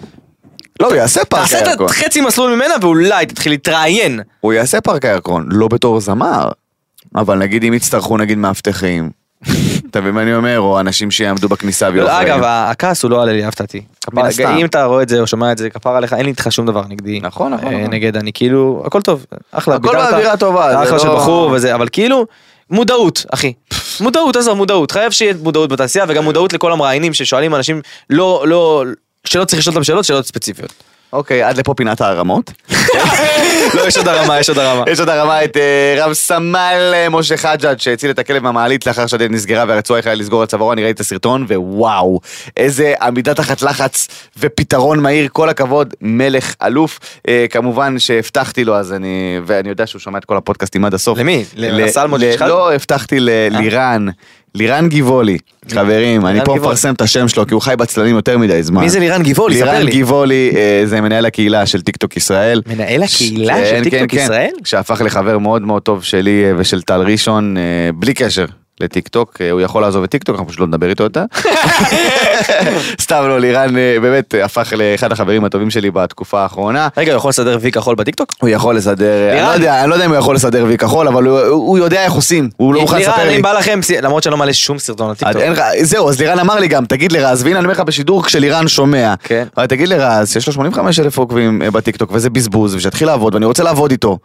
[0.81, 1.87] לא, הוא יעשה פארק תעשה את הירקון.
[1.87, 4.21] החצי מסלול ממנה, ואולי תתחיל להתראיין.
[4.41, 6.51] הוא יעשה פארק הירקון, לא בתור זמר.
[7.17, 9.11] אבל נגיד אם יצטרכו נגיד מאבטחים.
[9.91, 10.61] אתה מבין מה אני אומר?
[10.61, 12.23] או אנשים שיעמדו בכניסה ויהיו לא.
[12.23, 13.29] אגב, הכעס הוא לא על.
[14.13, 14.57] מן הסתם.
[14.57, 16.67] אם אתה רואה את זה או שומע את זה, כפר עליך, אין לי איתך שום
[16.67, 17.21] דבר נגדי.
[17.21, 17.95] נכון, נכון, אה, נכון.
[17.95, 21.89] נגד, אני כאילו, הכל טוב, אחלה, הכל באווירה טובה, אחלה של לא- בחור וזה, אבל
[21.93, 22.27] כאילו,
[22.71, 23.53] מודעות, אחי.
[24.01, 24.91] מודעות, עזוב, מודעות.
[24.91, 27.81] חייב שיהיה מודעות בתעשייה, וגם מודעות לכל המראיינים ששואלים אנשים
[28.11, 28.85] לא, לא,
[29.25, 30.73] שלא צריך לשאול אותם שאלות, שאלות ספציפיות.
[31.15, 32.53] אוקיי, עד לפה פינת הערמות.
[33.75, 34.85] לא, יש עוד הרמה, יש עוד הרמה.
[34.91, 39.07] יש עוד הרמה את אה, רב סמל אה, משה חג'אג' שהציל את הכלב מהמעלית לאחר
[39.07, 42.21] שהדלת נסגרה והרצועה החלה לסגור את צווארו, אני ראיתי את הסרטון ווואו,
[42.57, 47.01] איזה עמידה תחת לחץ ופתרון מהיר, כל הכבוד, מלך אלוף.
[47.29, 51.19] אה, כמובן שהבטחתי לו אז אני, ואני יודע שהוא שומע את כל הפודקאסטים עד הסוף.
[51.19, 51.45] למי?
[51.57, 52.21] לסלמון?
[52.41, 54.07] לא, הבטחתי ללירן.
[54.57, 55.39] לירן גיבולי,
[55.71, 56.55] חברים, אני פה.
[56.57, 58.83] מפרסם את השם שלו כי הוא חי בצללים יותר מדי זמן.
[58.83, 59.57] מי זה לירן גיבולי?
[59.57, 59.91] ספר לירן לי.
[59.91, 62.63] גיבולי אה, זה מנהל הקהילה של טיקטוק ישראל.
[62.67, 64.25] מנהל הקהילה כן, של כן, טיקטוק כן.
[64.25, 64.51] ישראל?
[64.65, 67.63] שהפך לחבר מאוד מאוד טוב שלי אה, ושל טל ראשון, אה,
[67.95, 68.47] בלי קשר
[68.81, 71.25] לטיקטוק, אה, הוא יכול לעזוב את טיקטוק, אנחנו פשוט לא נדבר איתו יותר.
[73.03, 76.89] סתם לא, לירן אה, באמת אה, הפך לאחד החברים הטובים שלי בתקופה האחרונה.
[76.97, 78.33] רגע, הוא יכול לסדר וי כחול בטיקטוק?
[78.41, 79.49] הוא יכול לסדר, אני לירן.
[79.49, 82.13] לא יודע, אני לא יודע אם הוא יכול לסדר וי כחול, אבל הוא- יודע איך
[82.13, 83.37] עושים, הוא לא מוכן לספר לירן, לי.
[83.37, 85.43] אם בא לכם, למרות שאני לא מעלה שום סרטון לטיקטוק.
[85.83, 89.15] זהו, אז לירן אמר לי גם, תגיד לרז, והנה אני אומר לך בשידור כשלירן שומע,
[89.25, 89.45] כן.
[89.69, 93.63] תגיד לרז, שיש לו 85 אלף עוקבים אה, בטיקטוק וזה בזבוז, ושיתחיל לעבוד, ואני רוצה
[93.63, 94.19] לעבוד איתו.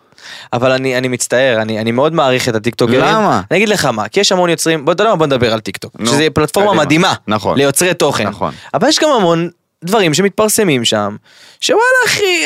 [0.53, 3.01] אבל אני, אני מצטער, אני, אני מאוד מעריך את הטיקטוקרים.
[3.01, 3.41] למה?
[3.51, 5.59] אני אגיד לך מה, כי יש המון יוצרים, בוא, אתה יודע מה, בוא נדבר על
[5.59, 5.93] טיקטוק.
[5.99, 6.83] נו, שזה פלטפורמה קדימה.
[6.85, 7.13] מדהימה.
[7.27, 7.57] נכון.
[7.57, 8.27] ליוצרי תוכן.
[8.27, 8.53] נכון.
[8.73, 9.49] אבל יש גם המון
[9.83, 11.15] דברים שמתפרסמים שם,
[11.61, 12.45] שוואלה אחי,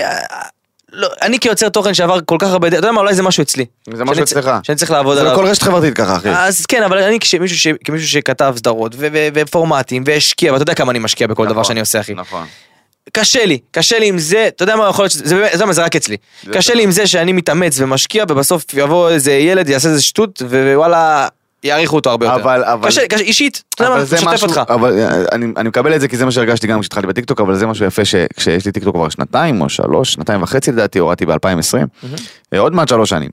[0.94, 3.66] לא, אני כיוצר תוכן שעבר כל כך הרבה, אתה יודע מה, אולי זה משהו אצלי.
[3.94, 4.52] זה משהו אצלך.
[4.64, 5.34] שאני צריך לעבוד זה עליו.
[5.34, 6.30] בכל רשת חברתית ככה, אחי.
[6.30, 7.68] אז כן, אבל אני כשמישהו, ש...
[7.84, 8.96] כמישהו שכתב סדרות
[9.34, 12.14] ופורמטים והשקיע, ואתה יודע כמה אני משקיע בכל דבר נכון, שאני עושה אחי.
[12.14, 12.46] נכון.
[13.12, 15.84] קשה לי, קשה לי עם זה, אתה יודע מה יכול להיות, שזה- זה מה, זה
[15.84, 16.18] רק אצלי.
[16.44, 16.74] זה קשה.
[16.74, 21.28] לי עם זה שאני מתאמץ ומשקיע ובסוף יבוא איזה ילד יעשה איזה שטות ווואלה
[21.64, 22.36] יעריכו אותו הרבה יותר.
[22.42, 24.62] אבל- קשה, קשה, אישית, אתה יודע מה, זה משהו, אותך.
[24.70, 27.56] אבל אה, אני, אני מקבל את זה כי זה מה שהרגשתי גם כשהתחלתי בטיקטוק, אבל
[27.56, 32.08] זה משהו יפה שכשיש לי טיקטוק כבר שנתיים או שלוש, שנתיים וחצי לדעתי, הורדתי ב-2020,
[32.58, 33.30] עוד מעט שלוש שנים.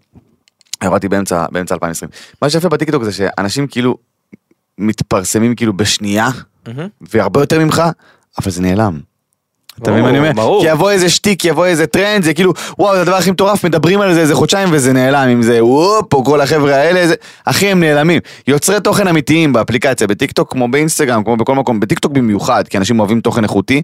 [0.85, 2.11] הורדתי באמצע, באמצע 2020.
[2.43, 3.97] מה שיפה בטיקטוק זה שאנשים כאילו
[4.79, 6.29] מתפרסמים כאילו בשנייה,
[6.67, 6.89] מהמם.
[7.01, 7.83] והרבה יותר ממך,
[8.43, 9.01] אבל זה נעלם.
[9.83, 10.33] אתה מבין מה אני אומר?
[10.33, 10.63] ברור.
[10.63, 14.01] כי יבוא איזה שטיק, יבוא איזה טרנד, זה כאילו, וואו, זה הדבר הכי מטורף, מדברים
[14.01, 17.15] על זה איזה חודשיים וזה נעלם, אם זה וופ, או כל החבר'ה האלה, זה,
[17.45, 18.21] אחי, הם נעלמים.
[18.47, 23.21] יוצרי תוכן אמיתיים באפליקציה, בטיקטוק כמו באינסטגרם, כמו בכל מקום, בטיקטוק במיוחד, כי אנשים אוהבים
[23.21, 23.83] תוכן איכותי.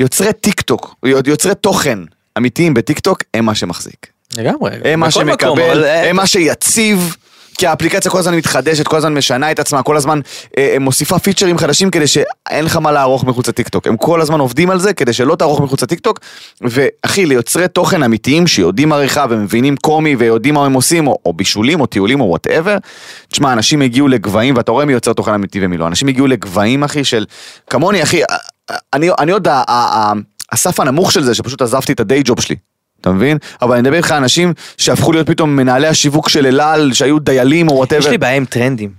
[0.00, 0.94] יוצרי טיקטוק,
[1.26, 1.98] יוצרי תוכן
[2.38, 4.06] אמיתיים בטיקטוק, הם מה שמחזיק.
[4.36, 4.70] לגמרי.
[4.84, 7.16] הם מה מקום, שמקבל, אבל, אה, הם מה שיציב.
[7.58, 10.20] כי האפליקציה כל הזמן מתחדשת, כל הזמן משנה את עצמה, כל הזמן
[10.58, 13.86] אה, אה, מוסיפה פיצ'רים חדשים כדי שאין לך מה לערוך מחוץ לטיקטוק.
[13.86, 16.20] הם כל הזמן עובדים על זה כדי שלא תערוך מחוץ לטיקטוק.
[16.60, 21.80] ואחי, ליוצרי תוכן אמיתיים שיודעים עריכה ומבינים קומי ויודעים מה הם עושים, או, או בישולים
[21.80, 22.76] או טיולים או whatever.
[23.28, 25.86] תשמע, אנשים הגיעו לגבהים, ואתה רואה מי יוצר תוכן אמיתי ומי לא.
[25.86, 27.24] אנשים הגיעו לגבהים, אחי, של...
[27.70, 28.36] כמוני, אחי, אה,
[28.70, 29.48] אה, אני, אני עוד...
[30.52, 32.56] הסף הנמוך של זה, שפשוט עזבתי את ה day job שלי.
[33.00, 33.38] אתה מבין?
[33.62, 37.68] אבל אני מדבר איתך על אנשים שהפכו להיות פתאום מנהלי השיווק של אלעל, שהיו דיילים
[37.68, 38.00] או whatever.
[38.00, 38.90] יש לי בעיה עם טרנדים.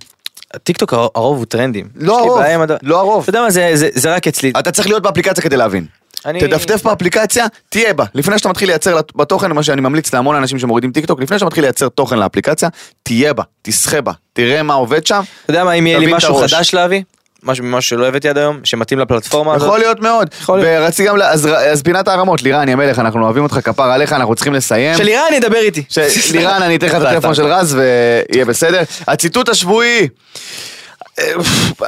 [0.64, 1.88] טיקטוק הר- הרוב הוא טרנדים.
[1.96, 3.22] לא הרוב, בעיה לא הרוב.
[3.24, 4.52] אתה יודע מה, זה- זה- זה רק אצלי.
[4.60, 5.86] אתה צריך להיות באפליקציה כדי להבין.
[6.26, 8.06] אני- תדפדף באפליקציה, תהיה בה.
[8.16, 11.64] לפני שאתה מתחיל לייצר בתוכן, מה שאני ממליץ להמון אנשים שמורידים טיקטוק, לפני שאתה מתחיל
[11.64, 12.70] לייצר תוכן לאפליקציה,
[13.04, 15.22] תהיה בה, תשחה בה, תראה מה עובד שם.
[15.46, 16.36] אתה יודע מה, אם יהיה לי משהו.
[16.36, 17.02] חדש להביא,
[17.48, 19.68] משהו ממשהו שלא הבאתי עד היום, שמתאים לפלטפורמה הזאת.
[19.68, 20.28] יכול להיות מאוד.
[20.42, 20.82] יכול להיות.
[20.84, 24.14] ורציתי גם, לה- אז אז פינת הערמות, לירן, יא מלך, אנחנו אוהבים אותך, כפר עליך,
[24.14, 24.98] אנחנו צריכים לסיים.
[24.98, 25.84] שלירן ידבר איתי.
[25.90, 27.34] ש- לירן, אני אתן לך את הטלפון.
[27.36, 28.82] של רז ויהיה בסדר.
[29.08, 30.08] הציטוט השבועי.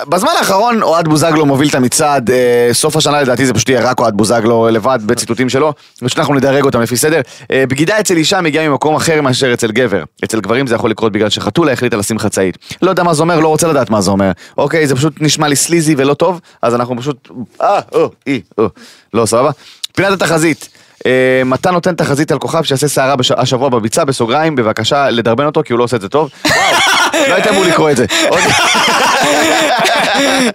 [0.09, 3.99] בזמן האחרון אוהד בוזגלו מוביל את המצעד, אה, סוף השנה לדעתי זה פשוט יהיה רק
[3.99, 7.21] אוהד בוזגלו לבד בציטוטים שלו, פשוט אנחנו נדרג אותם לפי סדר.
[7.51, 10.03] אה, בגידה אצל אישה מגיעה ממקום אחר מאשר אצל גבר.
[10.23, 12.57] אצל גברים זה יכול לקרות בגלל שחתולה החליטה לשים חצאית.
[12.81, 14.31] לא יודע מה זה אומר, לא רוצה לדעת מה זה אומר.
[14.57, 17.29] אוקיי, זה פשוט נשמע לי סליזי ולא טוב, אז אנחנו פשוט...
[17.61, 18.69] אה, או, אי, או.
[19.13, 19.51] לא, סבבה?
[19.95, 20.69] פינת התחזית.
[21.05, 25.73] אה, מתן נותן תחזית על כוכב שיעשה סערה השבוע בביצה בסוגריים, בבקשה לדרבן אותו כי
[25.73, 26.29] הוא לא עושה את זה טוב.
[26.45, 26.78] וואו,
[27.13, 28.05] לא הייתם אמור לקרוא את זה.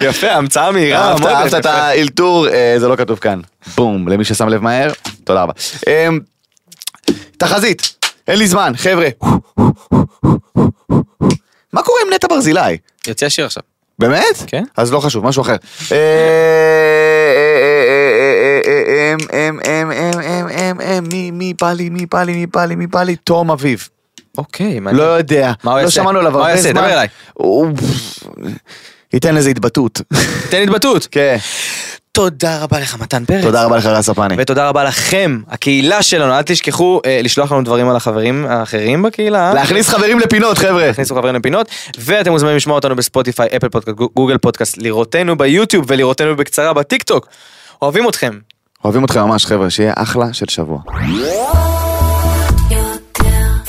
[0.01, 1.11] יפה, המצאה מהירה.
[1.11, 1.55] אהבת.
[1.55, 3.41] את האלתור, אה, זה לא כתוב כאן.
[3.77, 4.93] בום, למי ששם לב מהר,
[5.25, 5.53] תודה רבה.
[5.89, 6.09] אה,
[7.37, 9.09] תחזית, אין לי זמן, חבר'ה.
[11.73, 12.79] מה קורה עם נטע ברזילי?
[13.07, 13.63] יוצא השיר עכשיו.
[13.99, 14.43] באמת?
[14.47, 14.65] כן.
[14.77, 15.57] אז לא חשוב, משהו אחר.
[15.93, 17.55] אה, אה,
[19.33, 21.05] אמ, אמ, אמ, אמ, אמ, אמ, אמ,
[21.39, 23.17] מי בא לי, מי בא לי, מי בא לי, מי בא לי?
[23.17, 23.89] תום אביב.
[24.39, 25.05] אוקיי, מעניין.
[25.05, 25.53] לא יודע.
[25.65, 25.95] מה הוא לא יעשה?
[25.95, 26.71] שמענו עליו מה הוא הרבה יעשה?
[26.73, 26.81] זמן.
[26.83, 27.09] דבר אליי.
[27.35, 27.67] הוא-
[29.13, 30.01] ייתן לזה התבטאות.
[30.51, 31.09] תן התבטאות.
[31.11, 31.37] כן.
[32.13, 33.45] תודה רבה לך מתן פרץ.
[33.45, 34.35] תודה רבה לך רז ספני.
[34.39, 39.49] ותודה רבה לכם, הקהילה שלנו, אל תשכחו אה, לשלוח לנו דברים על החברים האחרים בקהילה.
[39.49, 39.55] אה?
[39.55, 40.93] להכניס חברים לפינות, חבר'ה.
[40.93, 41.69] תכניסו חברים לפינות,
[41.99, 47.27] ואתם מוזמנים לשמוע אותנו בספוטיפיי, אפל פודקאסט, גוגל פודקאסט, לראותנו ביוטיוב ולראותנו בקצרה בטיק טוק.
[47.83, 48.39] אוהבים אתכם.
[48.85, 50.79] אוהבים אתכם ממש, חבר'ה, שיהיה אחלה של שבוע.